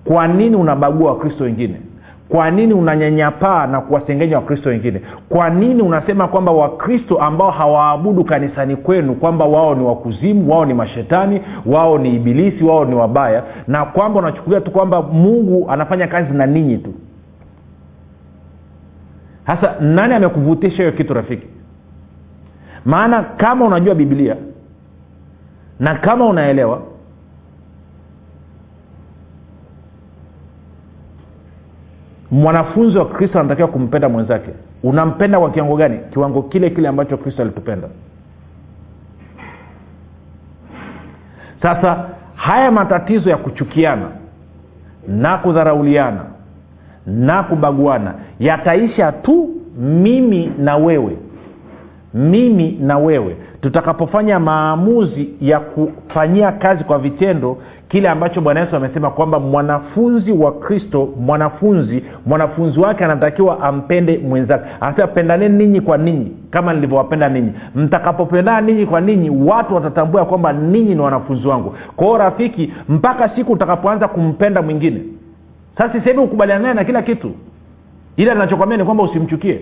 Kwa 0.06 0.28
nini 0.28 0.56
unabagua 0.56 1.12
wakristo 1.12 1.44
wengine? 1.44 1.76
Kwa 2.30 2.52
nini 2.52 2.74
unanyanyapaa 2.74 3.68
na 3.68 3.82
kuwasengenya 3.82 4.36
wakristo 4.36 4.70
wengine? 4.70 5.02
Kwa 5.30 5.50
nini 5.50 5.82
unasema 5.82 6.28
kwamba 6.28 6.52
wakristo 6.52 7.18
ambao 7.18 7.52
hawaabudu 7.52 8.24
kanisani 8.24 8.76
kwenu 8.76 9.14
kwamba 9.16 9.46
wao 9.46 9.76
ni 9.76 9.84
wakuzimu 9.84 10.52
wao 10.52 10.66
ni 10.66 10.74
mashetani 10.74 11.42
wao 11.66 11.98
ni 11.98 12.16
ibilisi 12.16 12.64
wao 12.64 12.86
ni 12.86 12.96
wabaya 12.96 13.44
na 13.68 13.86
kwamba 13.86 14.20
unachukulia 14.20 14.62
tu 14.62 14.72
kwamba 14.72 15.02
mungu 15.02 15.66
anafanya 15.72 16.08
kazi 16.08 16.34
na 16.34 16.46
ninyi 16.46 16.78
tu 16.78 16.94
sasa 19.48 19.76
nani 19.80 20.14
amekuvutisha 20.14 20.78
hiyo 20.78 20.92
kitu 20.92 21.14
rafiki? 21.14 21.48
Maana 22.86 23.24
kama 23.24 23.66
unajua 23.66 23.96
biblia 23.96 24.36
na 25.80 25.96
kama 25.96 26.26
unaelewa 26.26 26.82
mwanafunzi 32.32 32.98
wa 32.98 33.06
kristo 33.06 33.40
anatakiwa 33.40 33.68
kumpenda 33.68 34.10
mwenzake. 34.10 34.50
Unampenda 34.84 35.40
kwa 35.40 35.52
kiwango 35.52 35.76
gani? 35.78 36.00
Kiwango 36.14 36.44
kile 36.44 36.70
kile 36.70 36.88
ambacho 36.88 37.18
kristo 37.18 37.42
alitupenda. 37.42 37.88
Sasa 41.62 42.10
haya 42.36 42.72
matatizo 42.72 43.30
ya 43.30 43.38
kuchukiana 43.38 44.08
na 45.08 45.38
kudharauliana 45.38 46.26
na 47.08 47.44
kubaguana. 47.44 48.14
Yataisha 48.40 49.12
tu 49.12 49.50
mimi 49.80 50.52
na 50.60 50.78
wewe. 50.78 51.18
Mimi 52.14 52.78
na 52.82 52.98
wewe. 52.98 53.36
Tutakapofanya 53.62 54.40
maamuzi 54.40 55.30
ya 55.42 55.60
kufanyia 55.60 56.52
kazi 56.52 56.84
kwa 56.84 57.00
vitendo 57.00 57.58
kile 57.88 58.10
ambacho 58.10 58.42
bwana 58.42 58.60
yesu 58.60 58.76
amesema 58.76 59.10
kwamba 59.12 59.40
mwanafunzi 59.40 60.32
wa 60.32 60.52
kristo 60.52 61.10
mwanafunzi 61.20 62.04
mwanafunzi 62.26 62.80
wake 62.80 63.06
anatakiwa 63.06 63.62
ampende 63.62 64.18
mwenzake. 64.18 64.64
Anasema 64.82 65.08
pendaneni 65.08 65.58
ninyi 65.66 65.82
kwa 65.82 65.98
ninyi 65.98 66.32
kama 66.52 66.74
nilivyowapenda 66.74 67.30
ninyi. 67.30 67.52
Mtakapopendana 67.76 68.62
ninyi 68.62 68.86
kwa 68.86 69.02
ninyi 69.02 69.30
watu 69.30 69.76
watatambua 69.76 70.26
kwamba 70.26 70.54
ninyi 70.54 70.96
ni 70.96 71.02
wanafunzi 71.02 71.48
wangu. 71.48 71.76
Kwa 71.96 72.06
hiyo 72.08 72.18
rafiki 72.18 72.74
mpaka 72.90 73.30
siku 73.30 73.52
utakapoanza 73.52 74.08
kumpenda 74.08 74.62
mwingine 74.62 75.02
sasa 75.78 75.94
sisehemu 75.94 76.24
ukubaliana 76.24 76.62
naye 76.62 76.74
na 76.74 76.84
kila 76.84 77.02
kitu. 77.02 77.32
Ila 78.18 78.36
nachokwambia 78.36 78.78
ni 78.78 78.84
kwamba 78.84 79.04
usimchukie. 79.04 79.62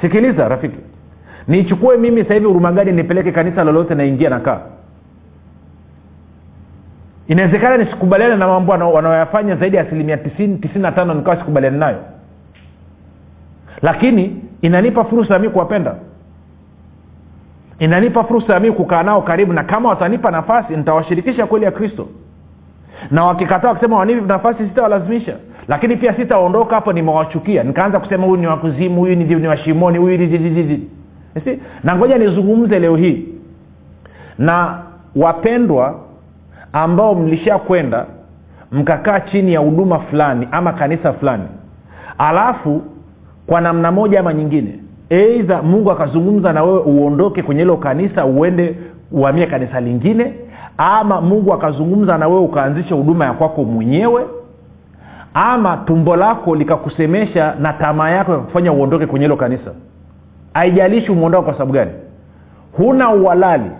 Sikiliza 0.00 0.48
rafiki. 0.48 0.76
Nichukue 1.48 1.96
mimi 1.96 2.22
sasa 2.22 2.34
hivi 2.34 2.46
hurumagadi 2.46 2.92
nipeleke 2.92 3.32
kanisa 3.32 3.64
lolote 3.64 3.94
naingia 3.94 4.30
nakaa 4.30 4.60
inawezekana 7.28 7.76
nisikubaliane 7.76 8.36
na 8.36 8.46
mambo 8.46 8.72
wanaoyafanya 8.72 9.56
zaidi 9.56 9.76
ya 9.76 9.82
asilimia 9.82 10.16
tisini 10.16 10.60
na 10.74 10.92
tano 10.92 11.14
nikawa 11.14 11.36
sikubaliani 11.36 11.78
nayo. 11.78 11.98
Lakini 13.82 14.42
inanipa 14.62 15.04
fursa 15.04 15.34
ya 15.34 15.40
mi 15.40 15.48
kuwapenda. 15.48 15.94
Inanipa 17.78 18.24
fursa 18.24 18.54
ya 18.54 18.60
mi 18.60 18.72
kukaa 18.72 19.02
nao 19.02 19.22
karibu 19.22 19.52
na 19.52 19.64
kama 19.64 19.88
watanipa 19.88 20.30
nafasi 20.30 20.76
nitawashirikisha 20.76 21.46
kweli 21.46 21.64
ya 21.64 21.70
kristo 21.70 22.08
na 23.10 23.24
wakikataa 23.24 23.68
wakisema 23.68 23.96
wanipi 23.96 24.20
nafasi 24.20 24.58
sitawalazimisha. 24.58 25.36
Lakini 25.68 25.96
pia 25.96 26.14
sitaondoka 26.16 26.74
hapo 26.74 26.92
nimewachukia. 26.92 27.62
Nikaanza 27.62 28.00
kusema 28.00 28.26
huyu 28.26 28.40
ni 28.40 28.46
wakuzimu 28.46 29.00
huyu 29.00 29.16
ni, 29.16 29.24
ni 29.24 29.48
washimoni 29.48 29.98
huyu 29.98 30.18
na 31.84 31.96
ngoja 31.96 32.18
nizungumze 32.18 32.78
leo 32.78 32.96
hii. 32.96 33.28
Na 34.38 34.78
wapendwa 35.16 36.00
ambao 36.72 37.14
mlisha 37.14 37.58
kwenda 37.58 38.06
mkakaa 38.72 39.20
chini 39.20 39.52
ya 39.52 39.60
huduma 39.60 39.98
fulani 39.98 40.48
ama 40.52 40.72
kanisa 40.72 41.12
fulani. 41.12 41.44
Alafu 42.18 42.82
kwa 43.46 43.60
namna 43.60 43.92
moja 43.92 44.20
ama 44.20 44.34
nyingine 44.34 44.78
eidha 45.10 45.62
mungu 45.62 45.90
akazungumza 45.90 46.52
na 46.52 46.62
wewe 46.64 46.80
uondoke 46.80 47.42
kwenye 47.42 47.60
hilo 47.60 47.76
kanisa 47.76 48.24
uende 48.24 48.74
uhamie 49.12 49.46
kanisa 49.46 49.80
lingine 49.80 50.32
ama 50.78 51.20
mungu 51.20 51.52
akazungumza 51.54 52.18
na 52.18 52.28
wewe 52.28 52.40
ukaanzisha 52.40 52.94
huduma 52.94 53.24
ya 53.24 53.32
kwako 53.32 53.64
mwenyewe 53.64 54.26
ama 55.34 55.76
tumbo 55.76 56.16
lako 56.16 56.54
likakusemesha 56.54 57.54
na 57.60 57.72
tamaa 57.72 58.10
yako 58.10 58.44
ya 58.64 58.72
uondoke 58.72 59.06
kwenye 59.06 59.24
hilo 59.24 59.36
kanisa. 59.36 59.70
Haijalishi 60.54 61.12
umeondoka 61.12 61.42
kwa 61.44 61.52
sababu 61.52 61.72
gani. 61.72 61.90
Huna 62.76 63.10
uhalali 63.10 63.70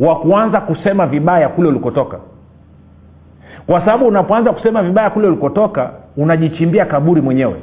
wa 0.00 0.16
kuanza 0.16 0.60
kusema 0.60 1.06
vibaya 1.06 1.48
kule 1.48 1.68
ulikotoka. 1.68 2.18
Kwa 3.66 3.80
sababu 3.80 4.06
unapoanza 4.06 4.52
kusema 4.52 4.82
vibaya 4.82 5.10
kule 5.10 5.26
ulikotoka 5.26 5.90
unajichimbia 6.16 6.84
kaburi 6.86 7.20
mwenyewe. 7.20 7.56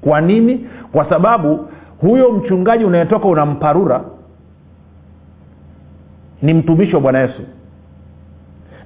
Kwa 0.00 0.20
nini? 0.20 0.66
Kwa 0.92 1.08
sababu 1.10 1.68
huyo 2.00 2.32
mchungaji 2.32 2.84
unayetoka 2.84 3.28
unamparura 3.28 4.00
ni 6.42 6.54
mtumishi 6.54 6.94
wa 6.94 7.00
bwana 7.00 7.18
yesu 7.18 7.42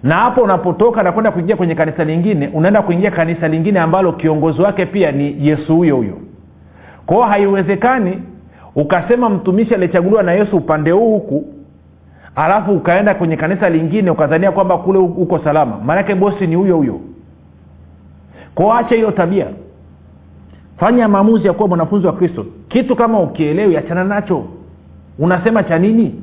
na 0.03 0.15
hapo 0.15 0.41
unapotoka 0.43 1.03
na 1.03 1.13
kwenda 1.13 1.31
kuingia 1.31 1.57
kwenye 1.57 1.75
kanisa 1.75 2.05
lingine 2.05 2.49
unaenda 2.55 2.83
kuingia 2.83 3.11
kanisa 3.11 3.49
lingine 3.49 3.81
ambalo 3.81 4.13
kiongozi 4.13 4.63
wake 4.63 4.87
pia 4.87 5.13
ni 5.13 5.47
yesu 5.49 5.77
huyo 5.77 5.97
huyo. 5.97 6.17
Kwao 7.07 7.23
haiwezekani 7.23 8.23
ukasema 8.75 9.31
mtumishi 9.31 9.75
aliyechaguliwa 9.75 10.23
na 10.23 10.33
yesu 10.33 10.57
upande 10.57 10.91
huu 10.91 11.13
huku 11.13 11.45
alafu 12.37 12.73
ukaenda 12.73 13.15
kwenye 13.15 13.37
kanisa 13.37 13.71
lingine 13.71 14.11
ukazania 14.11 14.53
kwamba 14.53 14.79
kule 14.79 14.99
uko 14.99 15.39
salama. 15.39 15.77
Maanake 15.85 16.15
bosi 16.15 16.47
ni 16.47 16.55
huyo 16.55 16.77
huyo. 16.77 17.01
Kwao 18.55 18.73
acha 18.77 18.95
hiyo 18.95 19.11
tabia. 19.11 19.47
Fanya 20.77 21.09
maamuzi 21.09 21.47
ya 21.47 21.53
kuwa 21.53 21.69
mwanafunzi 21.69 22.07
wa 22.07 22.13
kristo. 22.13 22.47
Kitu 22.69 22.97
kama 22.97 23.21
ukielewi 23.21 23.77
achana 23.77 24.05
nacho. 24.05 24.45
Unasema 25.19 25.63
cha 25.63 25.79
nini? 25.79 26.15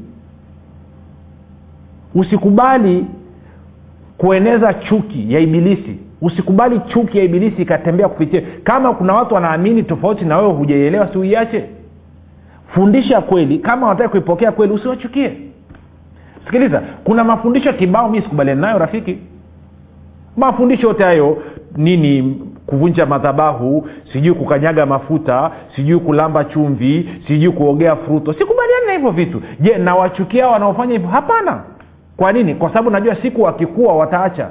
Usikubali 2.16 3.06
kueneza 4.18 4.74
chuki 4.74 5.34
ya 5.34 5.40
ibilisi. 5.40 6.00
Usikubali 6.22 6.80
chuki 6.80 7.18
ya 7.18 7.24
ibilisi 7.24 7.62
ikatembea 7.62 8.10
kupitia. 8.10 8.42
Kama 8.64 8.94
kuna 8.94 9.14
watu 9.14 9.34
wanaamini 9.36 9.84
tofauti 9.84 10.26
na 10.26 10.38
wewe 10.38 10.54
hujaielewa 10.54 11.08
si 11.14 11.18
uiache. 11.18 11.64
Fundisha 12.68 13.22
kweli. 13.22 13.58
Kama 13.60 13.88
wanataka 13.88 14.10
kuipokea 14.10 14.52
kweli 14.52 14.74
usiwachukie. 14.74 15.34
Sikiliza 16.46 16.82
kuna 17.04 17.24
mafundisho 17.24 17.74
kibao 17.74 18.10
mi 18.10 18.22
sikubaliani 18.22 18.62
nayo 18.62 18.78
rafiki. 18.78 19.18
Mafundisho 20.38 20.88
yote 20.88 21.04
hayo 21.04 21.38
nini 21.76 22.42
kuvunja 22.66 23.06
madhabahu 23.06 23.88
sijui 24.14 24.34
kukanyaga 24.36 24.86
mafuta 24.86 25.52
sijui 25.76 26.00
kulamba 26.00 26.44
chumvi 26.44 27.10
sijui 27.28 27.52
kuogea 27.52 27.96
fruto. 27.96 28.34
Sikubaliani 28.34 28.86
na 28.88 28.94
hivyo 28.94 29.12
vitu. 29.12 29.42
Je 29.60 29.78
nawachukia 29.78 30.48
wanaofanya 30.48 30.94
hivyo? 30.94 31.10
Hapana 31.10 31.64
kwa 32.18 32.32
nini? 32.32 32.56
Kwa 32.56 32.70
sababu 32.70 32.90
najua 32.90 33.16
siku 33.16 33.42
wakikua 33.42 33.94
wataacha. 33.96 34.50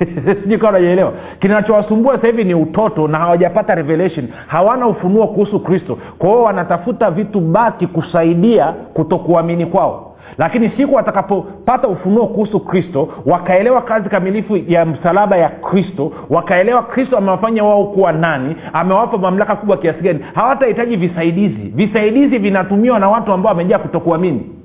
Sijui 0.42 0.58
kawa 0.58 0.72
najaelewa 0.72 1.12
kinachowasumbua 1.40 2.14
sasa 2.16 2.26
hivi 2.26 2.44
ni 2.44 2.54
utoto 2.54 3.08
na 3.08 3.18
hawajapata 3.18 3.74
revelation. 3.74 4.28
Hawana 4.46 4.86
ufunuo 4.86 5.26
kuhusu 5.26 5.60
kristo. 5.60 5.98
Kwa 6.18 6.28
hiyo 6.28 6.42
wanatafuta 6.42 7.10
vitu 7.10 7.40
baki 7.40 7.86
kusaidia 7.86 8.66
kutokuamini 8.72 9.66
kwao. 9.66 10.06
Lakini 10.38 10.70
siku 10.76 10.94
watakapopata 10.94 11.88
ufunuo 11.88 12.26
kuhusu 12.26 12.60
kristo 12.60 13.08
wakaelewa 13.26 13.82
kazi 13.82 14.08
kamilifu 14.08 14.56
ya 14.56 14.84
msalaba 14.86 15.36
ya 15.36 15.48
kristo 15.48 16.12
wakaelewa 16.30 16.82
kristo 16.82 17.18
amewafanya 17.18 17.64
wao 17.64 17.84
kuwa 17.84 18.12
nani 18.12 18.56
amewapa 18.72 19.18
mamlaka 19.18 19.56
kubwa 19.56 19.76
kiasi 19.76 20.00
gani 20.00 20.20
hawatahitaji 20.34 20.96
visaidizi. 20.96 21.72
Visaidizi 21.74 22.38
vinatumiwa 22.38 22.98
na 22.98 23.08
watu 23.08 23.32
ambao 23.32 23.50
wamejaa 23.50 23.78
kutokuamini 23.78 24.59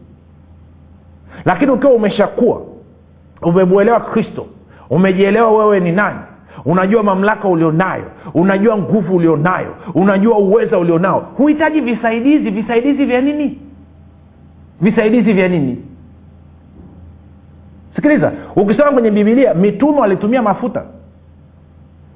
lakini 1.46 1.72
ukiwa 1.72 1.94
umeshakuwa 1.94 2.62
umemwelewa 3.42 4.00
kristo 4.00 4.46
umejielewa 4.90 5.58
wewe 5.58 5.80
ni 5.80 5.92
nani 5.92 6.20
unajua 6.66 7.04
mamlaka 7.04 7.48
ulionayo 7.48 8.04
unajua 8.34 8.78
nguvu 8.78 9.16
ulionayo 9.16 9.76
unajua 9.94 10.38
uweza 10.38 10.78
ulionao 10.78 11.20
huhitaji 11.38 11.82
visaidizi. 11.82 12.52
Visaidizi 12.52 13.06
vya 13.06 13.22
nini? 13.22 13.60
Visaidizi 14.82 15.34
vya 15.34 15.48
nini? 15.48 15.78
Sikiliza 17.96 18.32
ukisoma 18.56 18.92
kwenye 18.92 19.12
bibilia 19.12 19.54
mitume 19.54 20.00
walitumia 20.00 20.42
mafuta. 20.42 20.84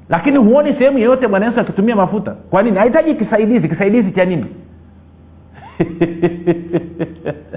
Lakini 0.10 0.38
huoni 0.38 0.74
sehemu 0.74 0.98
yeyote 0.98 1.28
bwana 1.28 1.46
yesu 1.46 1.60
akitumia 1.60 1.96
mafuta. 1.96 2.32
Kwa 2.32 2.64
nini? 2.64 2.78
Hahitaji 2.78 3.16
kisaidizi. 3.16 3.70
Kisaidizi 3.70 4.12
cha 4.12 4.26
nini 4.26 4.46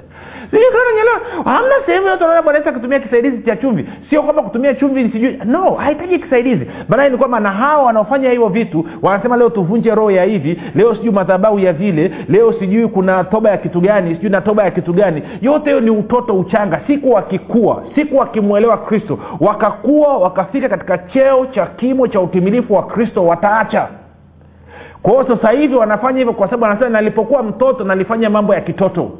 hamna 1.45 1.75
sehemu 1.85 2.07
yote 2.07 2.23
naona 2.23 2.41
bwana 2.41 2.59
yesu 2.59 2.69
akitumia 2.69 2.99
kisaidizi 2.99 3.37
cha 3.43 3.55
chumvi. 3.55 3.85
Sio 4.09 4.23
kwamba 4.23 4.41
kutumia 4.41 4.73
chumvi 4.73 5.09
sijui. 5.11 5.39
No 5.45 5.71
hahitaji 5.71 6.19
kisaidizi. 6.19 6.67
Maanake 6.89 7.09
ni 7.09 7.17
kwamba 7.17 7.39
na 7.39 7.51
hawa 7.51 7.83
wanaofanya 7.83 8.29
hivyo 8.29 8.47
vitu 8.47 8.85
wanasema 9.01 9.37
leo 9.37 9.49
tuvunje 9.49 9.95
roho 9.95 10.11
ya 10.11 10.23
hivi 10.23 10.61
leo 10.75 10.95
sijui 10.95 11.11
madhabau 11.11 11.59
ya 11.59 11.73
vile 11.73 12.11
leo 12.29 12.53
sijui 12.53 12.87
kuna 12.87 13.23
toba 13.23 13.49
ya 13.49 13.57
kitu 13.57 13.81
gani 13.81 14.15
sijui 14.15 14.29
na 14.31 14.41
toba 14.41 14.63
ya 14.63 14.71
kitu 14.71 14.93
gani. 14.93 15.23
Yote 15.41 15.65
hiyo 15.69 15.79
ni 15.79 15.89
utoto 15.89 16.33
uchanga. 16.39 16.81
Siku 16.87 17.11
wakikua 17.11 17.83
siku 17.95 18.17
wakimwelewa 18.17 18.77
kristo. 18.77 19.19
Wakakuwa 19.39 20.17
wakafika 20.17 20.69
katika 20.69 20.97
cheo 20.97 21.45
cha 21.45 21.65
kimo 21.65 22.07
cha 22.07 22.21
utimilifu 22.21 22.73
wa 22.73 22.83
kristo 22.85 23.25
wataacha 23.25 23.87
kwa 25.03 25.11
hiyo 25.11 25.35
sasa 25.35 25.51
hivi 25.51 25.75
wanafanya 25.75 26.17
hivyo 26.17 26.33
kwa 26.33 26.47
sababu 26.47 26.65
anasema 26.65 26.89
nalipokuwa 26.89 27.43
mtoto 27.43 27.83
nalifanya 27.83 28.29
mambo 28.29 28.53
ya 28.55 28.61
kitoto. 28.61 29.11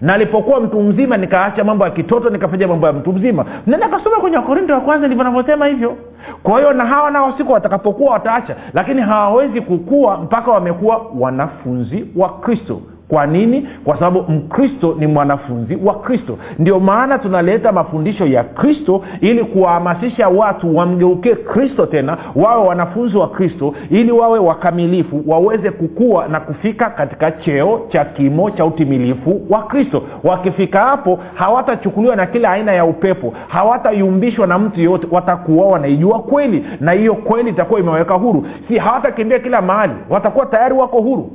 Nalipokuwa 0.00 0.60
mtu 0.60 0.80
mzima 0.80 1.16
nikaacha 1.16 1.64
mambo 1.64 1.84
ya 1.84 1.90
kitoto 1.90 2.30
nikafanya 2.30 2.68
mambo 2.68 2.86
ya 2.86 2.92
mtu 2.92 3.12
mzima. 3.12 3.44
Nenda 3.66 3.88
kasoma 3.88 4.16
kwenye 4.16 4.36
wakorinto 4.36 4.74
wa 4.74 4.80
kwanza 4.80 5.06
ndivyo 5.06 5.24
navyosema 5.24 5.66
hivyo. 5.66 5.96
Kwa 6.42 6.58
hiyo 6.58 6.72
na 6.72 6.86
hawa 6.86 7.10
nao 7.10 7.34
siku 7.38 7.52
watakapokuwa 7.52 8.12
wataacha 8.12 8.56
lakini 8.74 9.00
hawawezi 9.00 9.60
kukua 9.60 10.16
mpaka 10.16 10.50
wamekuwa 10.50 11.06
wanafunzi 11.18 12.06
wa 12.16 12.28
kristo 12.28 12.80
kwa 13.12 13.26
nini? 13.26 13.68
Kwa 13.84 13.94
sababu 13.98 14.32
mkristo 14.32 14.96
ni 14.98 15.06
mwanafunzi 15.06 15.78
wa 15.84 15.94
kristo. 15.94 16.38
Ndio 16.58 16.80
maana 16.80 17.18
tunaleta 17.18 17.72
mafundisho 17.72 18.26
ya 18.26 18.44
kristo 18.44 19.02
ili 19.20 19.44
kuwahamasisha 19.44 20.28
watu 20.28 20.76
wamgeukie 20.76 21.34
kristo 21.34 21.86
tena 21.86 22.18
wawe 22.36 22.66
wanafunzi 22.66 23.16
wa 23.16 23.28
kristo 23.28 23.74
ili 23.90 24.12
wawe 24.12 24.38
wakamilifu 24.38 25.22
waweze 25.26 25.70
kukua 25.70 26.28
na 26.28 26.40
kufika 26.40 26.90
katika 26.90 27.30
cheo 27.30 27.80
cha 27.88 28.04
kimo 28.04 28.50
cha 28.50 28.64
utimilifu 28.64 29.40
wa 29.50 29.62
kristo. 29.62 30.02
Wakifika 30.24 30.80
hapo 30.80 31.18
hawatachukuliwa 31.34 32.16
na 32.16 32.26
kila 32.26 32.50
aina 32.50 32.72
ya 32.72 32.84
upepo 32.84 33.34
hawatayumbishwa 33.48 34.46
na 34.46 34.58
mtu 34.58 34.80
yeyote 34.80 35.06
watakuwa 35.10 35.66
wanaijua 35.68 36.18
kweli 36.18 36.64
na 36.80 36.92
hiyo 36.92 37.14
kweli 37.14 37.50
itakuwa 37.50 37.80
imeweka 37.80 38.14
huru. 38.14 38.46
Si 38.68 38.78
hawatakimbia 38.78 39.38
kila 39.38 39.62
mahali 39.62 39.92
watakuwa 40.10 40.46
tayari 40.46 40.74
wako 40.74 41.00
huru 41.00 41.30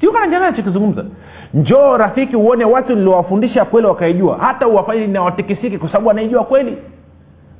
siukanajana 0.00 0.50
nachokizungumza 0.50 1.04
njoo 1.54 1.96
rafiki 1.96 2.36
uone 2.36 2.64
watu 2.64 2.94
niliowafundisha 2.96 3.64
kweli 3.64 3.86
wakaijua. 3.86 4.38
Hata 4.40 4.68
uwafanye 4.68 5.06
nawatikisiki 5.06 5.78
kwa 5.78 5.88
sababu 5.88 6.08
wanaijua 6.08 6.44
kweli. 6.44 6.78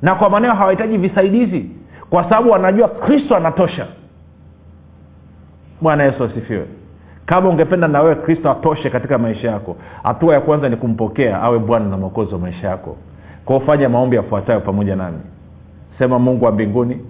Na 0.01 0.15
kwa 0.15 0.29
maneo 0.29 0.53
hawahitaji 0.53 0.97
visaidizi. 0.97 1.69
Kwa 2.09 2.23
sababu 2.23 2.49
wanajua 2.51 2.87
kristo 2.87 3.35
anatosha. 3.35 3.87
Bwana 5.81 6.03
yesu 6.03 6.23
asifiwe. 6.23 6.65
Kama 7.25 7.49
ungependa 7.49 7.87
na 7.87 8.01
wewe 8.01 8.15
kristo 8.15 8.51
atoshe 8.51 8.89
katika 8.89 9.17
maisha 9.17 9.51
yako 9.51 9.75
hatua 10.03 10.33
ya 10.33 10.41
kwanza 10.41 10.69
ni 10.69 10.75
kumpokea 10.75 11.41
awe 11.41 11.59
bwana 11.59 11.85
na 11.85 11.97
mwokozi 11.97 12.33
wa 12.33 12.39
maisha 12.39 12.67
yako. 12.67 12.97
Kwa 13.45 13.59
fanya 13.59 13.89
maombi 13.89 14.15
yafuatayo 14.15 14.59
pamoja 14.59 14.95
nami. 14.95 15.19
Sema 15.99 16.19
mungu 16.19 16.45
wa 16.45 16.51
mbinguni 16.51 17.01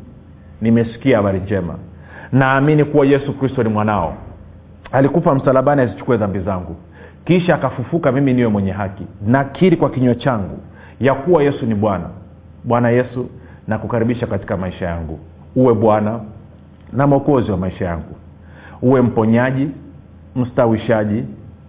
nimesikia 0.62 1.18
habari 1.18 1.40
njema. 1.40 1.76
Naamini 2.32 2.84
kuwa 2.84 3.06
yesu 3.06 3.34
kristo 3.34 3.64
ni 3.64 3.70
mwanao 3.70 4.14
alikufa 4.92 5.36
msalabani 5.36 5.82
azichukue 5.82 6.18
dhambi 6.18 6.40
zangu. 6.40 6.76
Kisha 7.26 7.56
akafufuka 7.56 8.12
mimi 8.12 8.34
niwe 8.34 8.48
mwenye 8.48 8.72
haki. 8.72 9.08
Nakiri 9.28 9.78
kwa 9.78 9.90
kinywa 9.90 10.16
changu 10.16 10.58
ya 11.00 11.14
kuwa 11.14 11.44
yesu 11.44 11.66
ni 11.66 11.76
bwana. 11.76 12.06
Bwana 12.64 12.90
yesu 12.90 13.30
nakukaribisha 13.68 14.28
katika 14.28 14.58
maisha 14.58 14.86
yangu. 14.86 15.20
Uwe 15.56 15.74
bwana 15.74 16.20
na 16.94 17.08
mwokozi 17.08 17.52
wa 17.52 17.58
maisha 17.58 17.86
yangu. 17.86 18.16
Uwe 18.82 19.02
mponyaji 19.02 19.70
mstawishaji 20.36 21.24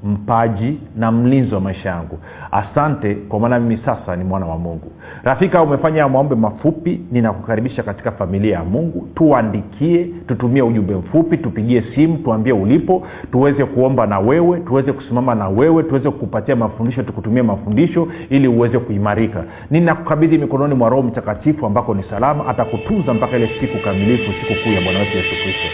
mpaji 0.05 0.79
na 0.97 1.13
mlinzi 1.13 1.55
wa 1.55 1.61
maisha 1.61 1.89
yangu. 1.89 2.19
Asante 2.53 3.15
kwa 3.15 3.41
maana 3.41 3.61
mimi 3.61 3.81
sasa 3.85 4.17
ni 4.17 4.25
mwana 4.25 4.47
wa 4.47 4.59
mungu. 4.59 4.93
Rafika 5.23 5.63
umefanya 5.63 6.09
maombe 6.09 6.35
mafupi 6.35 7.01
ninakukaribisha 7.13 7.83
katika 7.83 8.13
familia 8.13 8.55
ya 8.57 8.65
mungu. 8.65 9.09
Tuandikie 9.15 10.07
tutumie 10.29 10.63
ujumbe 10.63 10.95
mfupi 10.95 11.37
tupigie 11.39 11.85
simu 11.95 12.19
tuambie 12.19 12.53
ulipo 12.53 13.07
tuweze 13.33 13.65
kuomba 13.65 14.07
na 14.07 14.19
wewe 14.19 14.61
tuweze 14.61 14.93
kusimama 14.93 15.35
na 15.35 15.49
wewe 15.49 15.83
tuweze 15.83 16.11
kukupatia 16.11 16.57
mafundisho 16.57 17.03
tukutumie 17.03 17.43
mafundisho 17.43 18.09
ili 18.31 18.49
uweze 18.49 18.79
kuimarika. 18.79 19.45
Ninakukabidhi 19.71 20.39
mikononi 20.39 20.75
mwa 20.75 20.89
roho 20.89 21.03
mtakatifu 21.03 21.67
ambako 21.67 21.95
ni 21.95 22.03
salama 22.11 22.47
atakutunza 22.49 23.15
mpaka 23.15 23.37
ile 23.37 23.51
siku 23.61 23.79
kamilifu 23.85 24.33
siku 24.33 24.63
kuu 24.65 24.73
ya 24.73 24.81
bwana 24.81 24.99
wetu 24.99 25.17
yesu 25.17 25.31
kristo. 25.43 25.69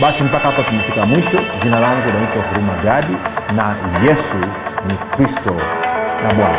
Basi 0.00 0.22
mpaka 0.22 0.50
hapa 0.50 0.62
tumefika 0.62 1.06
mwisho. 1.06 1.38
Jina 1.62 1.80
langu 1.80 2.06
naitwa 2.06 2.42
huruma 2.48 2.82
gadi 2.84 3.12
na 3.56 3.71
yesu 4.04 4.38
ni 4.86 4.94
kristo 5.16 5.54
na 6.22 6.34
bwana 6.34 6.58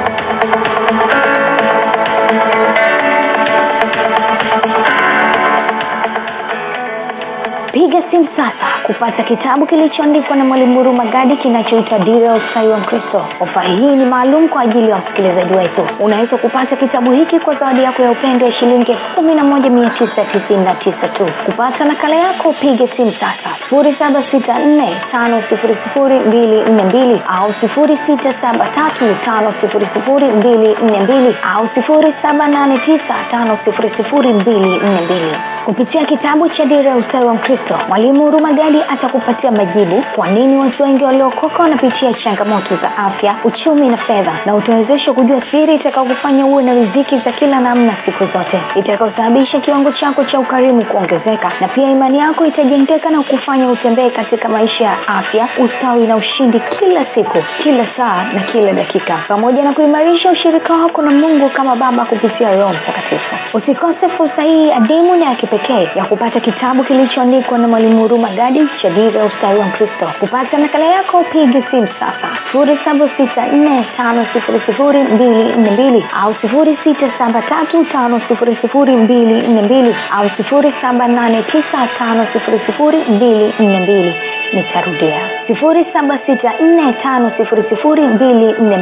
piga 7.93 8.11
simu 8.11 8.27
sasa 8.35 8.53
kupata 8.83 9.23
kitabu 9.23 9.65
kilichoandikwa 9.65 10.35
na 10.35 10.45
mwalimu 10.45 10.77
huruma 10.77 11.05
gadi 11.05 11.37
kinachoitwa 11.37 11.99
dira 11.99 12.27
ya 12.27 12.33
ustawi 12.33 12.67
wa 12.67 12.77
mkristo. 12.77 13.25
Ofa 13.39 13.61
hii 13.61 13.95
ni 13.95 14.05
maalum 14.05 14.49
kwa 14.49 14.61
ajili 14.61 14.89
ya 14.89 14.95
wasikilizaji 14.95 15.53
wetu. 15.53 15.87
Unaweza 15.99 16.37
kupata 16.37 16.75
kitabu 16.75 17.11
hiki 17.11 17.39
kwa 17.39 17.55
zawadi 17.55 17.83
yako 17.83 18.01
ya 18.01 18.11
upendo 18.11 18.45
ya 18.45 18.51
shilingi 18.51 18.91
elfu 18.91 19.15
kumi 19.15 19.35
na 19.35 19.43
moja 19.43 19.69
mia 19.69 19.89
tisa 19.89 20.25
tisini 20.25 20.63
na 20.63 20.75
tisa 20.75 21.07
tu. 21.07 21.25
Kupata 21.45 21.85
nakala 21.85 22.15
yako 22.15 22.53
piga 22.53 22.87
simu 22.97 23.11
sasa. 23.11 23.55
Sifuri 23.63 23.95
saba 23.99 24.23
sita 24.31 24.59
nne 24.59 24.97
tano 25.11 25.43
sifuri 25.49 25.77
sifuri 25.83 26.19
mbili 26.19 26.61
nne 26.71 26.83
mbili 26.83 27.21
au 27.27 27.53
sifuri 27.61 27.99
sita 28.05 28.33
saba 28.41 28.65
tatu 28.67 29.15
tano 29.25 29.53
sifuri 29.61 29.87
sifuri 29.93 30.25
mbili 30.27 30.75
nne 30.83 30.99
mbili 30.99 31.35
au 31.55 31.69
sifuri 31.75 32.13
saba 32.21 32.47
nane 32.47 32.77
tisa 32.77 33.15
tano 33.31 33.57
sifuri 33.65 33.91
sifuri 33.97 34.33
mbili 34.33 34.77
nne 34.77 35.01
mbili 35.05 35.35
kupitia 35.65 36.05
kitabu 36.05 36.49
cha 36.49 36.65
dira 36.65 36.89
ya 36.89 36.95
ustawi 36.97 37.25
wa 37.25 37.33
mkristo 37.33 37.79
mwalimu 37.87 38.21
huruma 38.23 38.53
gadi 38.53 38.81
atakupatia 38.89 39.51
majibu 39.51 40.03
kwa 40.15 40.27
nini 40.27 40.57
watu 40.57 40.83
wengi 40.83 41.03
waliokoka 41.03 41.63
wanapitia 41.63 42.13
changamoto 42.13 42.75
za 42.75 42.97
afya 42.97 43.35
uchumi 43.43 43.89
na 43.89 43.97
fedha 43.97 44.33
na 44.45 44.55
utawezesha 44.55 45.13
kujua 45.13 45.41
siri 45.51 45.75
itakaokufanya 45.75 46.45
uwe 46.45 46.63
na 46.63 46.73
riziki 46.73 47.17
za 47.25 47.31
kila 47.31 47.59
namna 47.59 47.93
siku 48.05 48.25
zote 48.25 48.61
itakaosababisha 48.75 49.59
kiwango 49.59 49.91
chako 49.91 50.23
cha 50.23 50.39
ukarimu 50.39 50.85
kuongezeka 50.85 51.51
na 51.61 51.67
pia 51.67 51.89
imani 51.89 52.19
yako 52.19 52.45
itajengeka 52.45 53.09
na 53.09 53.21
kufanya 53.23 53.69
utembee 53.69 54.09
katika 54.09 54.49
maisha 54.49 54.83
ya 54.83 55.07
afya 55.07 55.47
ustawi 55.65 56.07
na 56.07 56.15
ushindi 56.15 56.61
kila 56.79 57.05
siku 57.15 57.37
kila 57.63 57.87
saa 57.97 58.23
na 58.33 58.41
kila 58.41 58.73
dakika. 58.73 59.17
Pamoja 59.27 59.63
na 59.63 59.73
kuimarisha 59.73 60.31
ushirika 60.31 60.73
wako 60.73 61.01
na 61.01 61.11
mungu 61.11 61.49
kama 61.49 61.75
baba 61.75 62.05
kupitia 62.05 62.55
roho 62.55 62.73
mtakatifu 62.73 63.32
usikose 63.53 64.09
fursa 64.17 64.41
hii 64.41 64.71
adimu 64.71 65.15
na 65.15 65.25
ya 65.25 65.35
kipekee 65.35 65.89
ya 65.95 66.05
kupata 66.05 66.39
kitabu 66.39 66.83
kilichoandikwa 66.83 67.57
na 67.57 67.67
mwalimu 67.67 68.01
huruma 68.01 68.29
gadi 68.29 68.67
cha 68.81 68.89
dira 68.89 69.19
ya 69.19 69.25
ustawi 69.25 69.59
wa 69.59 69.65
mkristo 69.65 70.11
kupata 70.19 70.57
nakala 70.57 70.85
yako 70.85 71.23
piga 71.23 71.63
simu 71.71 71.87
sasa. 71.99 72.29
Sifuri 72.45 72.79
saba 72.85 73.09
sita 73.17 73.47
nne 73.47 73.85
tano 73.97 74.25
sifuri 74.33 74.61
sifuri 74.65 75.03
mbili 75.03 75.43
nne 75.57 75.71
mbili 75.71 76.05
au 76.23 76.35
sifuri 76.41 76.77
sita 76.83 77.11
saba 77.17 77.41
tatu 77.41 77.85
tano 77.85 78.21
sifuri 78.27 78.57
sifuri 78.61 78.97
mbili 78.97 79.47
nne 79.47 79.61
mbili 79.61 79.95
au 80.11 80.29
sifuri 80.37 80.73
saba 80.81 81.07
nane 81.07 81.43
tisa 81.43 81.87
tano 81.97 82.27
sifuri 82.33 82.59
sifuri 82.65 82.97
mbili 82.97 83.53
nne 83.59 83.79
mbili. 83.79 84.13
Nitarudia. 84.53 85.21
Sifuri 85.47 85.85
saba 85.93 86.19
sita 86.25 86.53
nne 86.61 86.93
tano 86.93 87.31
sifuri 87.37 87.63
sifuri 87.69 88.07
mbili 88.07 88.53
nne 88.61 88.77